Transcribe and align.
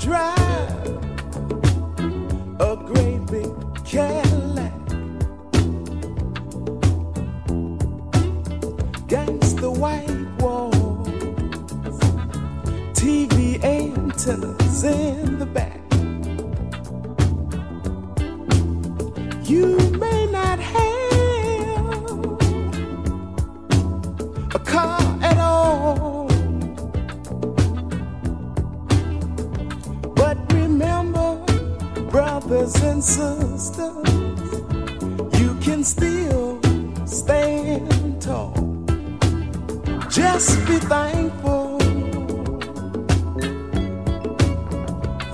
drive. 0.00 0.39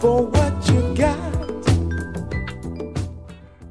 For 0.00 0.28
what 0.32 0.72
you 0.72 0.82
got. 0.96 1.36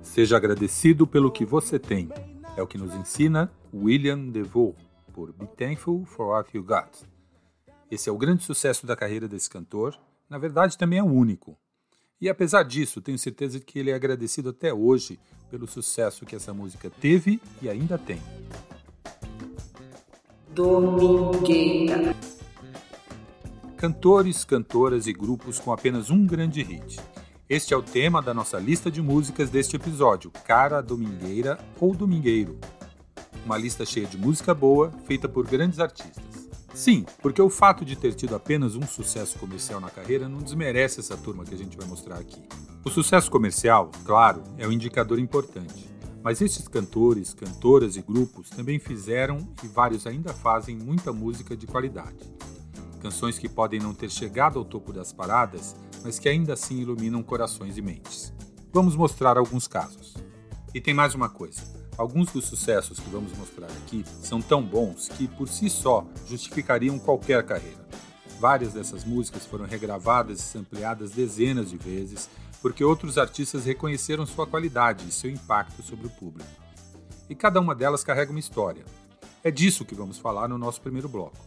Seja 0.02 0.38
agradecido 0.38 1.06
pelo 1.06 1.30
que 1.30 1.44
você 1.44 1.78
tem. 1.78 2.08
É 2.56 2.61
o 2.61 2.67
que 2.67 2.78
nos 2.78 2.94
ensina 2.94 3.52
William 3.73 4.30
DeVoe, 4.30 4.75
por 5.11 5.33
Be 5.33 5.45
Thankful 5.45 6.06
for 6.06 6.28
What 6.28 6.56
You 6.56 6.63
Got. 6.63 7.06
Esse 7.91 8.08
é 8.08 8.11
o 8.13 8.17
grande 8.17 8.41
sucesso 8.41 8.88
da 8.88 8.95
carreira 8.95 9.28
desse 9.28 9.50
cantor, 9.50 10.00
na 10.30 10.38
verdade 10.38 10.78
também 10.78 11.00
é 11.00 11.03
o 11.03 11.08
único. 11.08 11.58
E 12.22 12.30
apesar 12.30 12.63
disso, 12.63 13.02
tenho 13.02 13.19
certeza 13.19 13.59
que 13.59 13.78
ele 13.78 13.91
é 13.91 13.94
agradecido 13.94 14.52
até 14.52 14.73
hoje 14.73 15.19
pelo 15.52 15.67
sucesso 15.67 16.25
que 16.25 16.33
essa 16.38 16.53
música 16.53 16.89
teve 16.89 17.41
e 17.61 17.67
ainda 17.67 17.97
tem. 17.97 18.22
Domingueira. 20.55 22.15
Cantores, 23.75 24.45
cantoras 24.45 25.05
e 25.05 25.11
grupos 25.11 25.59
com 25.59 25.73
apenas 25.73 26.09
um 26.09 26.25
grande 26.25 26.63
hit. 26.63 26.97
Este 27.49 27.73
é 27.73 27.77
o 27.77 27.83
tema 27.83 28.21
da 28.21 28.33
nossa 28.33 28.57
lista 28.57 28.89
de 28.89 29.01
músicas 29.01 29.49
deste 29.49 29.75
episódio, 29.75 30.31
Cara 30.45 30.79
Domingueira 30.79 31.59
ou 31.77 31.93
Domingueiro. 31.93 32.57
Uma 33.45 33.57
lista 33.57 33.85
cheia 33.85 34.07
de 34.07 34.17
música 34.17 34.53
boa, 34.53 34.93
feita 35.05 35.27
por 35.27 35.45
grandes 35.45 35.77
artistas. 35.77 36.23
Sim, 36.73 37.05
porque 37.21 37.41
o 37.41 37.49
fato 37.49 37.83
de 37.83 37.97
ter 37.97 38.13
tido 38.13 38.33
apenas 38.33 38.77
um 38.77 38.87
sucesso 38.87 39.37
comercial 39.37 39.81
na 39.81 39.89
carreira 39.89 40.29
não 40.29 40.39
desmerece 40.39 41.01
essa 41.01 41.17
turma 41.17 41.43
que 41.43 41.53
a 41.53 41.57
gente 41.57 41.75
vai 41.75 41.85
mostrar 41.85 42.15
aqui. 42.15 42.41
O 42.85 42.89
sucesso 42.89 43.29
comercial, 43.29 43.91
claro, 44.05 44.41
é 44.57 44.65
um 44.65 44.71
indicador 44.71 45.19
importante. 45.19 45.94
Mas 46.25 46.41
esses 46.41 46.67
cantores, 46.67 47.35
cantoras 47.35 47.95
e 47.95 48.01
grupos 48.01 48.49
também 48.49 48.79
fizeram 48.79 49.47
e 49.63 49.67
vários 49.67 50.07
ainda 50.07 50.33
fazem 50.33 50.75
muita 50.75 51.13
música 51.13 51.55
de 51.55 51.67
qualidade. 51.67 52.17
Canções 53.00 53.38
que 53.38 53.47
podem 53.47 53.79
não 53.79 53.94
ter 53.94 54.09
chegado 54.09 54.57
ao 54.57 54.66
topo 54.66 54.91
das 54.91 55.13
paradas, 55.13 55.75
mas 56.03 56.17
que 56.17 56.27
ainda 56.27 56.53
assim 56.53 56.79
iluminam 56.79 57.22
corações 57.22 57.77
e 57.77 57.81
mentes. 57.83 58.33
Vamos 58.73 58.95
mostrar 58.95 59.38
alguns 59.38 59.67
casos. 59.67 60.16
E 60.73 60.81
tem 60.81 60.95
mais 60.95 61.13
uma 61.13 61.29
coisa: 61.29 61.61
alguns 61.95 62.31
dos 62.31 62.45
sucessos 62.45 63.00
que 63.00 63.09
vamos 63.11 63.31
mostrar 63.38 63.67
aqui 63.67 64.03
são 64.23 64.41
tão 64.41 64.63
bons 64.63 65.07
que, 65.09 65.27
por 65.27 65.47
si 65.47 65.69
só, 65.69 66.07
justificariam 66.27 66.97
qualquer 66.97 67.45
carreira. 67.45 67.85
Várias 68.39 68.73
dessas 68.73 69.05
músicas 69.05 69.45
foram 69.45 69.66
regravadas 69.66 70.39
e 70.39 70.41
sampleadas 70.41 71.11
dezenas 71.11 71.69
de 71.69 71.77
vezes 71.77 72.27
porque 72.65 72.83
outros 72.83 73.19
artistas 73.19 73.63
reconheceram 73.63 74.25
sua 74.25 74.47
qualidade 74.47 75.07
e 75.07 75.11
seu 75.11 75.29
impacto 75.29 75.83
sobre 75.83 76.07
o 76.07 76.09
público. 76.09 76.49
E 77.29 77.35
cada 77.35 77.61
uma 77.61 77.75
delas 77.75 78.03
carrega 78.03 78.31
uma 78.31 78.39
história. 78.39 78.83
É 79.43 79.51
disso 79.51 79.85
que 79.85 79.93
vamos 79.93 80.17
falar 80.17 80.47
no 80.47 80.57
nosso 80.57 80.81
primeiro 80.81 81.07
bloco. 81.07 81.37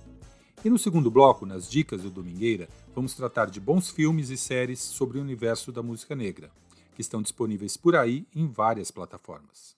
E 0.64 0.70
no 0.70 0.78
segundo 0.78 1.10
bloco, 1.10 1.44
nas 1.44 1.68
dicas 1.68 2.02
do 2.02 2.08
Domingueira, 2.08 2.68
vamos 2.94 3.14
tratar 3.14 3.46
de 3.46 3.58
bons 3.58 3.90
filmes 3.90 4.30
e 4.30 4.36
séries 4.36 4.78
sobre 4.78 5.18
o 5.18 5.20
universo 5.20 5.72
da 5.72 5.82
música 5.82 6.14
negra, 6.14 6.52
que 6.94 7.00
estão 7.00 7.20
disponíveis 7.20 7.76
por 7.76 7.96
aí 7.96 8.24
em 8.32 8.46
várias 8.46 8.92
plataformas. 8.92 9.74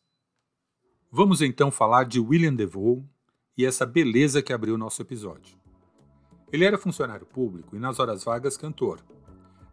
Vamos 1.10 1.40
então 1.40 1.70
falar 1.70 2.04
de 2.04 2.20
William 2.20 2.52
DeVoe 2.52 3.02
e 3.56 3.64
essa 3.64 3.86
beleza 3.86 4.42
que 4.42 4.52
abriu 4.52 4.76
nosso 4.76 5.00
episódio. 5.00 5.56
Ele 6.52 6.66
era 6.66 6.76
funcionário 6.76 7.24
público 7.24 7.74
e 7.74 7.78
nas 7.78 7.98
horas 7.98 8.24
vagas 8.24 8.58
cantor. 8.58 9.00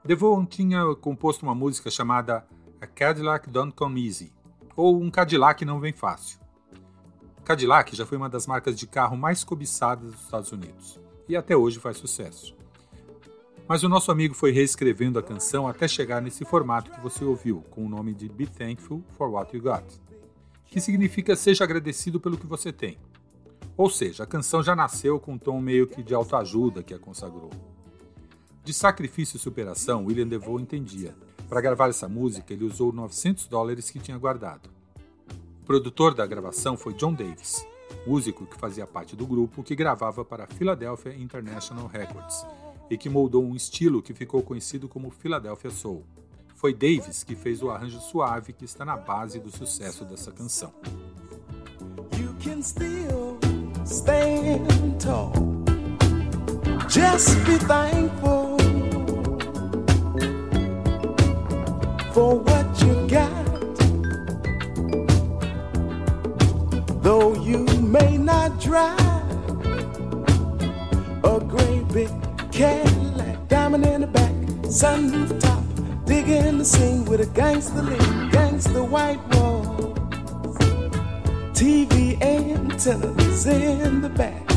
DeVoe 0.07 0.45
tinha 0.45 0.95
composto 0.95 1.45
uma 1.45 1.53
música 1.53 1.91
chamada 1.91 2.47
A 2.79 2.87
Cadillac 2.87 3.49
Don't 3.49 3.73
Come 3.73 4.07
Easy, 4.07 4.31
ou 4.73 5.01
Um 5.03 5.11
Cadillac 5.11 5.65
Não 5.65 5.81
Vem 5.81 5.91
Fácil. 5.91 6.39
Cadillac 7.43 7.93
já 7.93 8.05
foi 8.05 8.17
uma 8.17 8.29
das 8.29 8.47
marcas 8.47 8.79
de 8.79 8.87
carro 8.87 9.17
mais 9.17 9.43
cobiçadas 9.43 10.13
dos 10.13 10.21
Estados 10.21 10.49
Unidos 10.53 10.97
e 11.27 11.35
até 11.35 11.57
hoje 11.57 11.77
faz 11.77 11.97
sucesso. 11.97 12.55
Mas 13.67 13.83
o 13.83 13.89
nosso 13.89 14.09
amigo 14.09 14.33
foi 14.33 14.51
reescrevendo 14.51 15.19
a 15.19 15.23
canção 15.23 15.67
até 15.67 15.89
chegar 15.89 16.21
nesse 16.21 16.45
formato 16.45 16.89
que 16.89 17.01
você 17.01 17.25
ouviu, 17.25 17.61
com 17.69 17.85
o 17.85 17.89
nome 17.89 18.13
de 18.13 18.29
Be 18.29 18.47
Thankful 18.47 19.03
for 19.17 19.29
What 19.29 19.53
You 19.53 19.61
Got, 19.61 19.83
que 20.67 20.79
significa 20.79 21.35
seja 21.35 21.65
agradecido 21.65 22.17
pelo 22.17 22.37
que 22.37 22.47
você 22.47 22.71
tem. 22.71 22.97
Ou 23.75 23.89
seja, 23.89 24.23
a 24.23 24.27
canção 24.27 24.63
já 24.63 24.73
nasceu 24.73 25.19
com 25.19 25.33
um 25.33 25.37
tom 25.37 25.59
meio 25.59 25.85
que 25.85 26.01
de 26.01 26.15
autoajuda 26.15 26.81
que 26.81 26.93
a 26.93 26.97
consagrou. 26.97 27.49
De 28.67 28.73
sacrifício 28.73 29.37
e 29.37 29.39
superação, 29.39 30.03
William 30.03 30.27
DeVoe 30.27 30.61
entendia. 30.61 31.15
Para 31.47 31.61
gravar 31.61 31.87
essa 31.87 32.09
música, 32.09 32.51
ele 32.51 32.65
usou 32.65 32.91
900 32.91 33.47
dólares 33.47 33.89
que 33.89 33.97
tinha 33.97 34.17
guardado. 34.17 34.69
O 35.61 35.65
produtor 35.65 36.13
da 36.13 36.25
gravação 36.25 36.75
foi 36.75 36.93
John 36.95 37.13
Davis, 37.13 37.65
músico 38.05 38.45
que 38.45 38.59
fazia 38.59 38.85
parte 38.85 39.15
do 39.15 39.25
grupo 39.25 39.63
que 39.63 39.73
gravava 39.73 40.25
para 40.25 40.43
a 40.43 40.47
Philadelphia 40.47 41.15
International 41.15 41.87
Records 41.87 42.45
e 42.89 42.97
que 42.97 43.07
moldou 43.07 43.41
um 43.41 43.55
estilo 43.55 44.01
que 44.01 44.13
ficou 44.13 44.43
conhecido 44.43 44.89
como 44.89 45.11
Philadelphia 45.11 45.71
Soul. 45.71 46.03
Foi 46.53 46.73
Davis 46.73 47.23
que 47.23 47.37
fez 47.37 47.63
o 47.63 47.69
arranjo 47.69 48.01
suave 48.01 48.51
que 48.51 48.65
está 48.65 48.83
na 48.83 48.97
base 48.97 49.39
do 49.39 49.49
sucesso 49.49 50.03
dessa 50.03 50.33
canção. 50.33 50.73
You 52.19 52.35
can 52.43 52.61
still 52.61 53.39
stand 53.85 54.67
tall. 54.99 55.56
Just 56.89 57.45
be 57.45 57.57
thankful 57.57 58.57
for 62.13 62.39
what 62.39 62.81
you 62.81 63.07
got. 63.09 63.45
Though 67.03 67.35
you 67.35 67.65
may 67.81 68.17
not 68.17 68.61
drive 68.61 68.99
a 71.25 71.39
great 71.45 71.87
big 71.89 72.09
Cadillac, 72.53 73.49
diamond 73.49 73.85
in 73.85 74.01
the 74.01 74.07
back, 74.07 74.33
sunroof 74.63 75.39
top, 75.41 75.63
digging 76.05 76.57
the 76.57 76.65
scene 76.65 77.03
with 77.03 77.19
a 77.19 77.25
gangster 77.25 77.81
lean, 77.81 78.29
gangster 78.29 78.83
white 78.83 79.19
wall. 79.35 79.93
TV 81.51 82.21
antennas 82.21 83.45
in 83.45 84.01
the 84.01 84.09
back. 84.09 84.56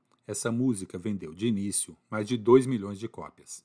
essa 0.31 0.51
música 0.51 0.97
vendeu 0.97 1.33
de 1.33 1.47
início 1.47 1.95
mais 2.09 2.27
de 2.27 2.37
2 2.37 2.65
milhões 2.65 2.99
de 2.99 3.07
cópias. 3.07 3.63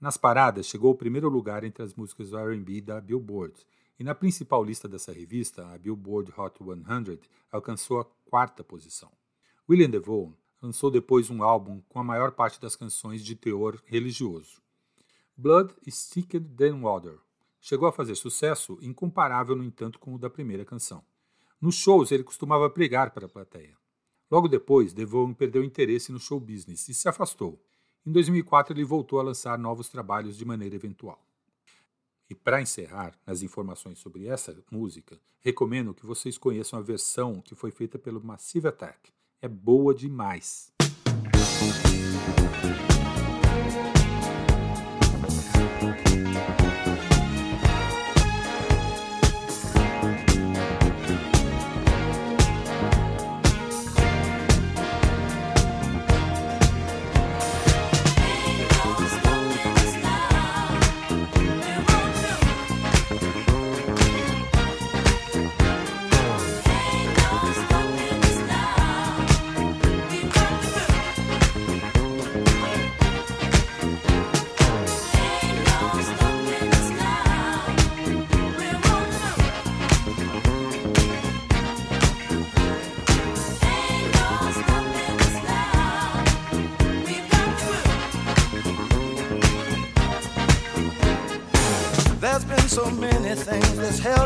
Nas 0.00 0.16
paradas, 0.16 0.66
chegou 0.66 0.88
ao 0.88 0.94
primeiro 0.94 1.28
lugar 1.28 1.64
entre 1.64 1.82
as 1.82 1.94
músicas 1.94 2.32
R&B 2.32 2.80
da 2.80 3.00
Billboard, 3.00 3.66
e 3.98 4.04
na 4.04 4.14
principal 4.14 4.62
lista 4.62 4.86
dessa 4.86 5.12
revista, 5.12 5.66
a 5.66 5.78
Billboard 5.78 6.32
Hot 6.36 6.58
100, 6.58 7.18
alcançou 7.50 8.00
a 8.00 8.04
quarta 8.26 8.62
posição. 8.62 9.10
William 9.68 9.88
DeVoe 9.88 10.34
lançou 10.60 10.90
depois 10.90 11.30
um 11.30 11.42
álbum 11.42 11.80
com 11.88 11.98
a 11.98 12.04
maior 12.04 12.32
parte 12.32 12.60
das 12.60 12.76
canções 12.76 13.24
de 13.24 13.34
teor 13.34 13.82
religioso. 13.86 14.60
Blood 15.36 15.74
is 15.86 16.08
Thicker 16.08 16.42
Than 16.42 16.80
Water. 16.80 17.18
Chegou 17.60 17.88
a 17.88 17.92
fazer 17.92 18.14
sucesso, 18.14 18.78
incomparável, 18.80 19.56
no 19.56 19.64
entanto, 19.64 19.98
com 19.98 20.14
o 20.14 20.18
da 20.18 20.30
primeira 20.30 20.64
canção. 20.64 21.02
Nos 21.60 21.74
shows, 21.74 22.12
ele 22.12 22.22
costumava 22.22 22.70
pregar 22.70 23.10
para 23.10 23.26
a 23.26 23.28
plateia. 23.28 23.76
Logo 24.30 24.48
depois, 24.48 24.92
Devon 24.92 25.32
perdeu 25.32 25.62
interesse 25.62 26.10
no 26.10 26.18
show 26.18 26.40
business 26.40 26.88
e 26.88 26.94
se 26.94 27.08
afastou. 27.08 27.60
Em 28.04 28.10
2004, 28.10 28.74
ele 28.74 28.84
voltou 28.84 29.20
a 29.20 29.22
lançar 29.22 29.58
novos 29.58 29.88
trabalhos 29.88 30.36
de 30.36 30.44
maneira 30.44 30.74
eventual. 30.74 31.24
E 32.28 32.34
para 32.34 32.60
encerrar 32.60 33.16
nas 33.24 33.42
informações 33.42 33.98
sobre 33.98 34.26
essa 34.26 34.56
música, 34.70 35.20
recomendo 35.40 35.94
que 35.94 36.04
vocês 36.04 36.36
conheçam 36.36 36.78
a 36.78 36.82
versão 36.82 37.40
que 37.40 37.54
foi 37.54 37.70
feita 37.70 37.98
pelo 37.98 38.22
Massive 38.22 38.66
Attack. 38.66 39.12
É 39.40 39.48
boa 39.48 39.94
demais. 39.94 40.72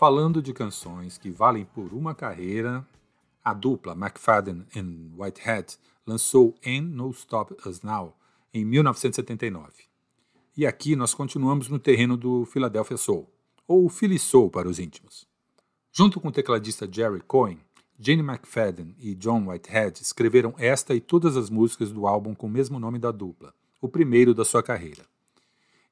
falando 0.00 0.40
de 0.40 0.54
canções 0.54 1.18
que 1.18 1.30
valem 1.30 1.66
por 1.66 1.92
uma 1.92 2.14
carreira, 2.14 2.88
a 3.44 3.52
dupla 3.52 3.92
McFadden 3.92 4.64
and 4.74 5.14
Whitehead 5.14 5.76
lançou 6.06 6.54
Ain't 6.64 6.88
No 6.88 7.10
Stop 7.10 7.54
Us 7.68 7.82
Now 7.82 8.16
em 8.54 8.64
1979. 8.64 9.70
E 10.56 10.66
aqui 10.66 10.96
nós 10.96 11.12
continuamos 11.12 11.68
no 11.68 11.78
terreno 11.78 12.16
do 12.16 12.46
Philadelphia 12.46 12.96
Soul, 12.96 13.28
ou 13.68 13.90
Philly 13.90 14.18
Soul 14.18 14.48
para 14.48 14.70
os 14.70 14.78
íntimos. 14.78 15.28
Junto 15.92 16.18
com 16.18 16.28
o 16.28 16.32
tecladista 16.32 16.88
Jerry 16.90 17.20
Cohen, 17.20 17.58
Jane 17.98 18.22
McFadden 18.22 18.96
e 18.98 19.14
John 19.14 19.48
Whitehead 19.48 20.00
escreveram 20.00 20.54
esta 20.56 20.94
e 20.94 21.00
todas 21.02 21.36
as 21.36 21.50
músicas 21.50 21.92
do 21.92 22.06
álbum 22.06 22.34
com 22.34 22.46
o 22.46 22.50
mesmo 22.50 22.80
nome 22.80 22.98
da 22.98 23.12
dupla, 23.12 23.52
o 23.82 23.86
primeiro 23.86 24.32
da 24.32 24.46
sua 24.46 24.62
carreira. 24.62 25.04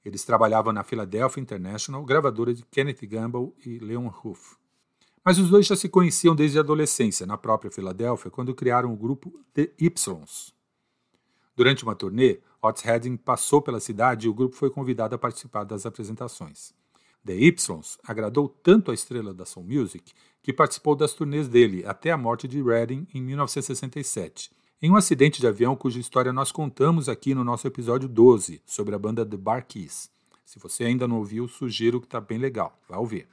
Eles 0.09 0.25
trabalhavam 0.25 0.73
na 0.73 0.83
Philadelphia 0.83 1.39
International, 1.39 2.03
gravadora 2.03 2.55
de 2.55 2.65
Kenneth 2.65 3.03
Gamble 3.03 3.53
e 3.63 3.79
Leon 3.79 4.09
Huff. 4.25 4.57
Mas 5.23 5.39
os 5.39 5.51
dois 5.51 5.67
já 5.67 5.77
se 5.77 5.87
conheciam 5.87 6.35
desde 6.35 6.57
a 6.57 6.63
adolescência, 6.63 7.27
na 7.27 7.37
própria 7.37 7.71
Filadélfia, 7.71 8.31
quando 8.31 8.55
criaram 8.55 8.91
o 8.91 8.97
grupo 8.97 9.39
The 9.53 9.71
Ypsilons. 9.79 10.55
Durante 11.55 11.85
uma 11.85 11.95
turnê, 11.95 12.41
Otis 12.63 12.83
Redding 12.85 13.19
passou 13.19 13.61
pela 13.61 13.81
cidade 13.81 14.27
e 14.27 14.31
o 14.31 14.35
grupo 14.35 14.57
foi 14.57 14.71
convidado 14.71 15.15
a 15.15 15.19
participar 15.19 15.65
das 15.65 15.85
apresentações. 15.85 16.73
The 17.23 17.35
Ypsilons 17.35 17.99
agradou 18.03 18.49
tanto 18.49 18.91
a 18.91 18.95
estrela 18.95 19.35
da 19.35 19.45
Soul 19.45 19.67
Music 19.67 20.15
que 20.43 20.55
participou 20.55 20.97
das 20.97 21.13
turnês 21.13 21.49
dele 21.49 21.85
até 21.85 22.11
a 22.13 22.17
morte 22.17 22.49
de 22.49 22.63
Redding 22.63 23.07
em 23.13 23.21
1967, 23.21 24.51
em 24.81 24.91
um 24.91 24.97
acidente 24.97 25.41
de 25.41 25.47
avião 25.47 25.75
cuja 25.75 25.99
história 25.99 26.33
nós 26.33 26.53
contamos 26.53 27.09
aqui 27.09 27.35
no 27.35 27.43
nosso 27.43 27.67
episódio 27.67 28.09
12 28.09 28.63
sobre 28.65 28.95
a 28.95 28.99
banda 28.99 29.27
The 29.27 29.37
Bar 29.37 29.67
Keys. 29.67 30.09
Se 30.45 30.59
você 30.59 30.85
ainda 30.85 31.09
não 31.09 31.19
ouviu, 31.19 31.49
sugiro 31.49 32.01
que 32.01 32.07
está 32.07 32.21
bem 32.21 32.39
legal, 32.39 32.79
vá 32.89 32.97
ouvir. 32.97 33.27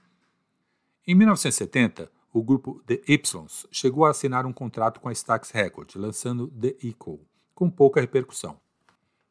Em 1.08 1.14
1970, 1.14 2.12
o 2.34 2.44
grupo 2.44 2.82
The 2.88 3.00
Ypsilons 3.08 3.68
chegou 3.72 4.06
a 4.06 4.10
assinar 4.10 4.46
um 4.46 4.52
contrato 4.52 5.00
com 5.00 5.08
a 5.08 5.12
Stax 5.12 5.52
Records, 5.52 5.96
lançando 5.96 6.48
The 6.48 6.76
Echo, 6.84 7.20
com 7.54 7.70
pouca 7.70 8.02
repercussão. 8.02 8.60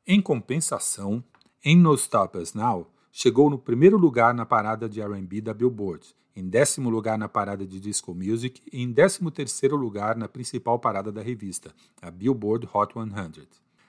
Em 0.06 0.20
compensação, 0.22 1.22
Ain't 1.66 1.82
No 1.82 1.94
Stop 1.94 2.38
Us 2.38 2.54
Now 2.54 2.86
chegou 3.16 3.48
no 3.48 3.56
primeiro 3.56 3.96
lugar 3.96 4.34
na 4.34 4.44
parada 4.44 4.88
de 4.88 5.00
R&B 5.00 5.40
da 5.40 5.54
Billboard, 5.54 6.04
em 6.34 6.48
décimo 6.48 6.90
lugar 6.90 7.16
na 7.16 7.28
parada 7.28 7.64
de 7.64 7.78
Disco 7.78 8.12
Music 8.12 8.60
e 8.72 8.82
em 8.82 8.90
décimo 8.90 9.30
terceiro 9.30 9.76
lugar 9.76 10.16
na 10.16 10.26
principal 10.26 10.80
parada 10.80 11.12
da 11.12 11.22
revista, 11.22 11.72
a 12.02 12.10
Billboard 12.10 12.68
Hot 12.74 12.92
100. 12.92 13.46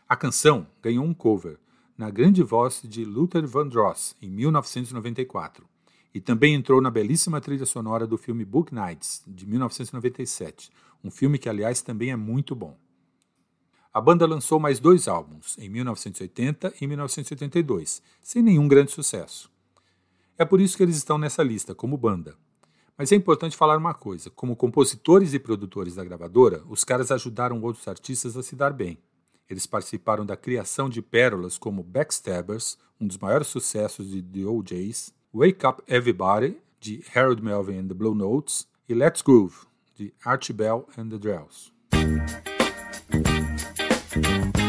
A 0.08 0.16
canção 0.16 0.68
ganhou 0.80 1.04
um 1.04 1.12
cover, 1.12 1.58
na 1.98 2.12
grande 2.12 2.44
voz 2.44 2.84
de 2.84 3.04
Luther 3.04 3.48
Vandross, 3.48 4.16
em 4.22 4.30
1994, 4.30 5.66
e 6.14 6.22
também 6.22 6.54
entrou 6.54 6.80
na 6.80 6.92
belíssima 6.92 7.42
trilha 7.42 7.66
sonora 7.66 8.06
do 8.06 8.20
filme 8.20 8.46
Book 8.46 8.76
Nights, 8.76 9.24
de 9.26 9.48
1997, 9.48 10.70
um 11.04 11.10
filme 11.10 11.40
que, 11.40 11.50
aliás, 11.50 11.82
também 11.82 12.12
é 12.12 12.16
muito 12.16 12.54
bom. 12.54 12.78
A 13.96 14.02
banda 14.02 14.28
lançou 14.28 14.60
mais 14.60 14.78
dois 14.78 15.08
álbuns, 15.08 15.58
em 15.58 15.70
1980 15.70 16.74
e 16.82 16.86
1982, 16.86 18.02
sem 18.22 18.42
nenhum 18.42 18.68
grande 18.68 18.92
sucesso. 18.92 19.50
É 20.38 20.44
por 20.44 20.60
isso 20.60 20.76
que 20.76 20.84
eles 20.84 20.98
estão 20.98 21.18
nessa 21.18 21.42
lista, 21.42 21.74
como 21.74 21.96
banda. 21.96 22.36
Mas 22.98 23.14
é 23.14 23.16
importante 23.16 23.56
falar 23.56 23.78
uma 23.78 23.94
coisa: 23.94 24.30
como 24.30 24.54
compositores 24.54 25.34
e 25.34 25.40
produtores 25.40 25.96
da 25.96 26.04
gravadora, 26.04 26.62
os 26.68 26.84
caras 26.84 27.10
ajudaram 27.10 27.62
outros 27.62 27.88
artistas 27.88 28.36
a 28.36 28.44
se 28.44 28.54
dar 28.54 28.74
bem. 28.74 28.98
Eles 29.50 29.66
participaram 29.66 30.26
da 30.26 30.36
criação 30.36 30.90
de 30.90 31.02
pérolas 31.02 31.58
como 31.58 31.82
Backstabbers, 31.82 32.78
um 33.00 33.08
dos 33.08 33.18
maiores 33.18 33.48
sucessos 33.48 34.10
de 34.10 34.22
The 34.22 34.46
OJs, 34.46 35.14
Wake 35.34 35.66
Up 35.66 35.82
Everybody, 35.88 36.58
de 36.82 37.02
Harold 37.16 37.42
Melvin 37.42 37.78
and 37.78 37.88
the 37.88 37.94
Blue 37.94 38.14
Notes, 38.14 38.68
e 38.90 38.94
Let's 38.94 39.22
Groove, 39.22 39.56
de 39.96 40.14
Archie 40.26 40.52
Bell 40.52 40.86
and 40.98 41.08
the 41.08 41.18
Drells. 41.18 41.74
you 44.16 44.65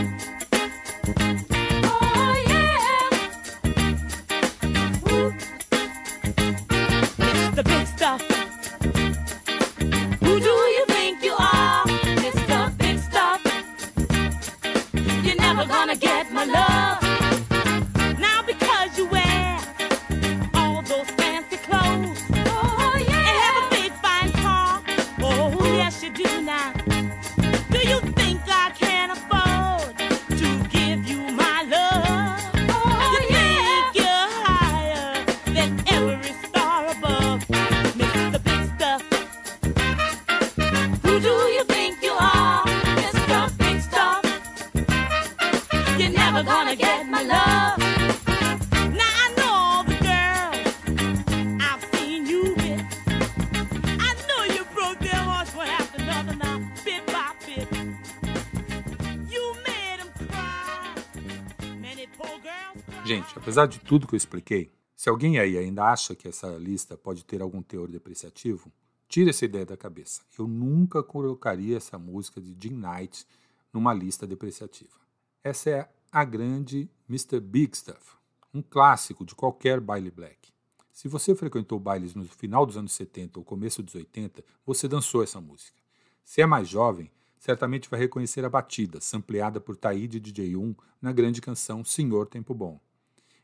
Gente, 63.06 63.38
apesar 63.38 63.66
de 63.66 63.78
tudo 63.78 64.04
que 64.04 64.16
eu 64.16 64.16
expliquei, 64.16 64.68
se 64.96 65.08
alguém 65.08 65.38
aí 65.38 65.56
ainda 65.56 65.84
acha 65.84 66.12
que 66.12 66.26
essa 66.26 66.48
lista 66.56 66.96
pode 66.96 67.24
ter 67.24 67.40
algum 67.40 67.62
teor 67.62 67.88
depreciativo, 67.88 68.68
tire 69.08 69.30
essa 69.30 69.44
ideia 69.44 69.64
da 69.64 69.76
cabeça. 69.76 70.22
Eu 70.36 70.48
nunca 70.48 71.04
colocaria 71.04 71.76
essa 71.76 72.00
música 72.00 72.40
de 72.40 72.56
Jim 72.60 72.74
Knight 72.74 73.24
numa 73.72 73.94
lista 73.94 74.26
depreciativa. 74.26 74.98
Essa 75.44 75.70
é 75.70 75.88
a 76.10 76.24
grande 76.24 76.90
Mr. 77.08 77.40
Big 77.40 77.76
Stuff, 77.76 78.16
um 78.52 78.62
clássico 78.62 79.24
de 79.24 79.34
qualquer 79.34 79.80
baile 79.80 80.10
black. 80.10 80.52
Se 80.92 81.08
você 81.08 81.34
frequentou 81.34 81.78
bailes 81.78 82.14
no 82.14 82.24
final 82.24 82.64
dos 82.64 82.76
anos 82.76 82.92
70 82.92 83.38
ou 83.38 83.44
começo 83.44 83.82
dos 83.82 83.94
80, 83.94 84.42
você 84.64 84.88
dançou 84.88 85.22
essa 85.22 85.40
música. 85.40 85.78
Se 86.24 86.40
é 86.40 86.46
mais 86.46 86.68
jovem, 86.68 87.10
certamente 87.38 87.88
vai 87.90 88.00
reconhecer 88.00 88.44
a 88.44 88.48
batida, 88.48 89.00
sampleada 89.00 89.60
por 89.60 89.76
Taíde 89.76 90.20
DJ1 90.20 90.74
na 91.00 91.12
grande 91.12 91.40
canção 91.40 91.84
Senhor 91.84 92.26
Tempo 92.26 92.54
Bom. 92.54 92.80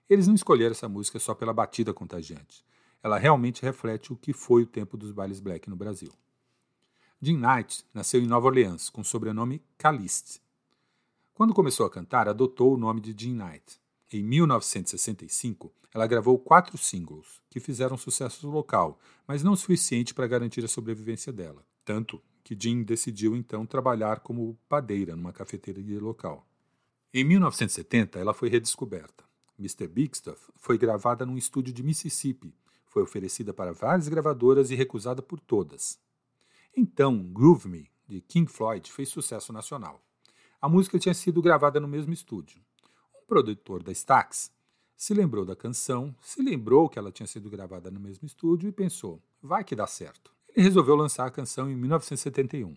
Eles 0.08 0.26
não 0.26 0.34
escolheram 0.34 0.72
essa 0.72 0.88
música 0.88 1.18
só 1.18 1.34
pela 1.34 1.52
batida 1.52 1.92
contagiante. 1.92 2.64
Ela 3.02 3.18
realmente 3.18 3.62
reflete 3.62 4.12
o 4.12 4.16
que 4.16 4.32
foi 4.32 4.62
o 4.62 4.66
tempo 4.66 4.96
dos 4.96 5.12
bailes 5.12 5.40
black 5.40 5.68
no 5.68 5.76
Brasil. 5.76 6.12
Jean 7.20 7.38
Knight 7.38 7.84
nasceu 7.94 8.20
em 8.20 8.26
Nova 8.26 8.48
Orleans, 8.48 8.90
com 8.90 9.02
o 9.02 9.04
sobrenome 9.04 9.62
Caliste. 9.78 10.40
Quando 11.34 11.54
começou 11.54 11.86
a 11.86 11.90
cantar, 11.90 12.28
adotou 12.28 12.74
o 12.74 12.76
nome 12.76 13.00
de 13.00 13.14
Jean 13.16 13.34
Knight. 13.34 13.80
Em 14.12 14.22
1965, 14.22 15.72
ela 15.94 16.06
gravou 16.06 16.38
quatro 16.38 16.76
singles, 16.76 17.40
que 17.48 17.58
fizeram 17.58 17.96
sucesso 17.96 18.46
local, 18.50 19.00
mas 19.26 19.42
não 19.42 19.56
suficiente 19.56 20.12
para 20.12 20.26
garantir 20.26 20.62
a 20.62 20.68
sobrevivência 20.68 21.32
dela. 21.32 21.64
Tanto 21.86 22.22
que 22.44 22.54
Jean 22.58 22.82
decidiu 22.82 23.34
então 23.34 23.64
trabalhar 23.64 24.20
como 24.20 24.58
padeira 24.68 25.16
numa 25.16 25.32
cafeteria 25.32 25.98
local. 25.98 26.46
Em 27.14 27.24
1970, 27.24 28.18
ela 28.18 28.34
foi 28.34 28.50
redescoberta. 28.50 29.24
Mr. 29.58 29.86
Big 29.86 30.14
Stuff 30.14 30.52
foi 30.56 30.76
gravada 30.76 31.24
num 31.24 31.38
estúdio 31.38 31.72
de 31.72 31.82
Mississippi, 31.82 32.54
foi 32.84 33.02
oferecida 33.02 33.54
para 33.54 33.72
várias 33.72 34.06
gravadoras 34.06 34.70
e 34.70 34.74
recusada 34.74 35.22
por 35.22 35.40
todas. 35.40 35.98
Então, 36.76 37.22
Groove 37.32 37.68
Me, 37.68 37.90
de 38.06 38.20
King 38.20 38.50
Floyd, 38.52 38.92
fez 38.92 39.08
sucesso 39.08 39.50
nacional. 39.50 40.02
A 40.62 40.68
música 40.68 40.96
tinha 40.96 41.12
sido 41.12 41.42
gravada 41.42 41.80
no 41.80 41.88
mesmo 41.88 42.12
estúdio. 42.12 42.60
Um 43.20 43.26
produtor 43.26 43.82
da 43.82 43.90
Stax 43.90 44.52
se 44.96 45.12
lembrou 45.12 45.44
da 45.44 45.56
canção, 45.56 46.14
se 46.20 46.40
lembrou 46.40 46.88
que 46.88 47.00
ela 47.00 47.10
tinha 47.10 47.26
sido 47.26 47.50
gravada 47.50 47.90
no 47.90 47.98
mesmo 47.98 48.24
estúdio 48.24 48.68
e 48.68 48.72
pensou: 48.72 49.20
vai 49.42 49.64
que 49.64 49.74
dá 49.74 49.88
certo. 49.88 50.32
Ele 50.54 50.62
resolveu 50.62 50.94
lançar 50.94 51.26
a 51.26 51.32
canção 51.32 51.68
em 51.68 51.74
1971. 51.74 52.76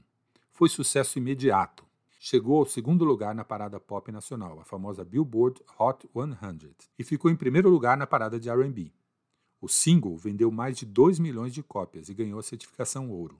Foi 0.52 0.68
sucesso 0.68 1.20
imediato. 1.20 1.86
Chegou 2.20 2.58
ao 2.58 2.66
segundo 2.66 3.06
lugar 3.06 3.36
na 3.36 3.46
parada 3.46 3.80
pop 3.80 4.12
nacional, 4.12 4.60
a 4.60 4.66
famosa 4.66 5.06
Billboard 5.06 5.62
Hot 5.78 6.10
100, 6.12 6.72
e 6.98 7.04
ficou 7.04 7.30
em 7.30 7.36
primeiro 7.36 7.70
lugar 7.70 7.96
na 7.96 8.08
parada 8.08 8.40
de 8.40 8.50
R&B. 8.50 8.92
O 9.62 9.68
single 9.68 10.18
vendeu 10.18 10.50
mais 10.50 10.76
de 10.76 10.88
2 10.88 11.20
milhões 11.20 11.54
de 11.54 11.62
cópias 11.62 12.10
e 12.10 12.16
ganhou 12.16 12.40
a 12.40 12.44
certificação 12.44 13.12
ouro. 13.12 13.40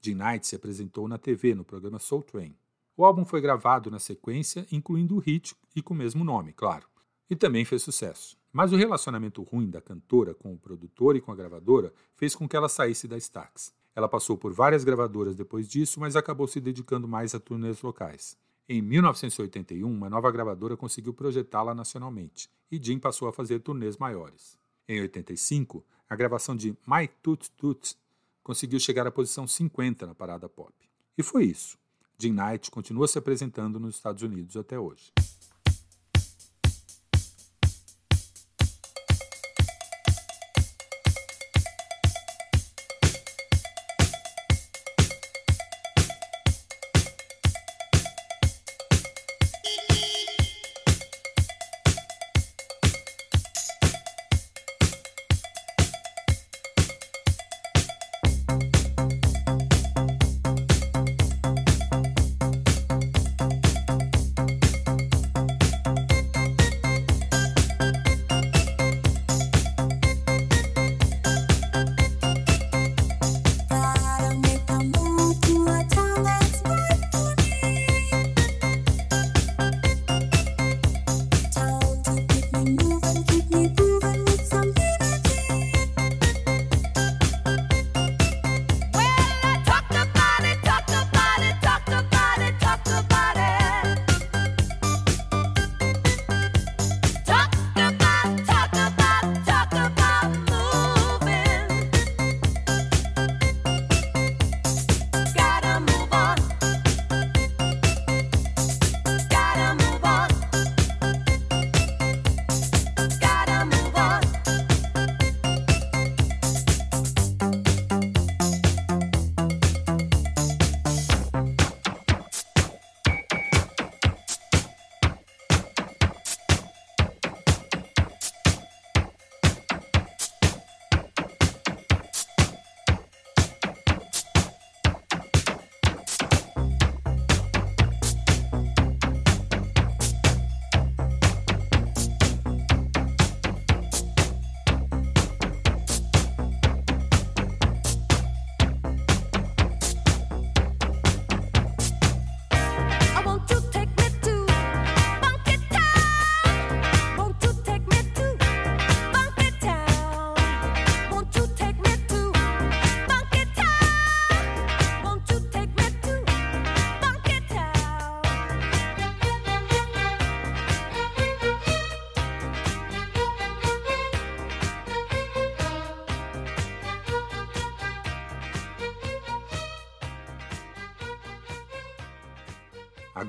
Jean 0.00 0.16
Knight 0.16 0.48
se 0.48 0.56
apresentou 0.56 1.06
na 1.06 1.16
TV 1.16 1.54
no 1.54 1.64
programa 1.64 2.00
Soul 2.00 2.24
Train. 2.24 2.56
O 2.96 3.04
álbum 3.04 3.24
foi 3.24 3.40
gravado 3.40 3.90
na 3.90 3.98
sequência, 3.98 4.66
incluindo 4.70 5.16
o 5.16 5.18
hit 5.18 5.56
e 5.74 5.82
com 5.82 5.94
o 5.94 5.96
mesmo 5.96 6.22
nome, 6.22 6.52
claro. 6.52 6.86
E 7.28 7.34
também 7.34 7.64
fez 7.64 7.82
sucesso. 7.82 8.36
Mas 8.52 8.72
o 8.72 8.76
relacionamento 8.76 9.42
ruim 9.42 9.68
da 9.68 9.80
cantora 9.80 10.32
com 10.32 10.52
o 10.52 10.58
produtor 10.58 11.16
e 11.16 11.20
com 11.20 11.32
a 11.32 11.34
gravadora 11.34 11.92
fez 12.14 12.36
com 12.36 12.48
que 12.48 12.56
ela 12.56 12.68
saísse 12.68 13.08
da 13.08 13.16
Stax. 13.16 13.74
Ela 13.96 14.08
passou 14.08 14.38
por 14.38 14.52
várias 14.52 14.84
gravadoras 14.84 15.34
depois 15.34 15.68
disso, 15.68 15.98
mas 15.98 16.14
acabou 16.14 16.46
se 16.46 16.60
dedicando 16.60 17.08
mais 17.08 17.34
a 17.34 17.40
turnês 17.40 17.82
locais. 17.82 18.36
Em 18.68 18.80
1981, 18.80 19.90
uma 19.90 20.08
nova 20.08 20.30
gravadora 20.30 20.76
conseguiu 20.76 21.12
projetá-la 21.12 21.74
nacionalmente, 21.74 22.48
e 22.70 22.82
Jim 22.82 22.98
passou 22.98 23.28
a 23.28 23.32
fazer 23.32 23.58
turnês 23.58 23.96
maiores. 23.96 24.58
Em 24.88 25.00
85, 25.00 25.84
a 26.08 26.16
gravação 26.16 26.54
de 26.56 26.70
My 26.86 27.08
Toot 27.22 27.50
Toot 27.52 27.96
conseguiu 28.42 28.78
chegar 28.78 29.06
à 29.06 29.10
posição 29.10 29.46
50 29.46 30.06
na 30.06 30.14
parada 30.14 30.48
pop. 30.48 30.72
E 31.18 31.22
foi 31.22 31.44
isso. 31.44 31.76
Jim 32.18 32.32
Knight 32.32 32.70
continua 32.70 33.08
se 33.08 33.18
apresentando 33.18 33.78
nos 33.80 33.96
Estados 33.96 34.22
Unidos 34.22 34.56
até 34.56 34.78
hoje. 34.78 35.12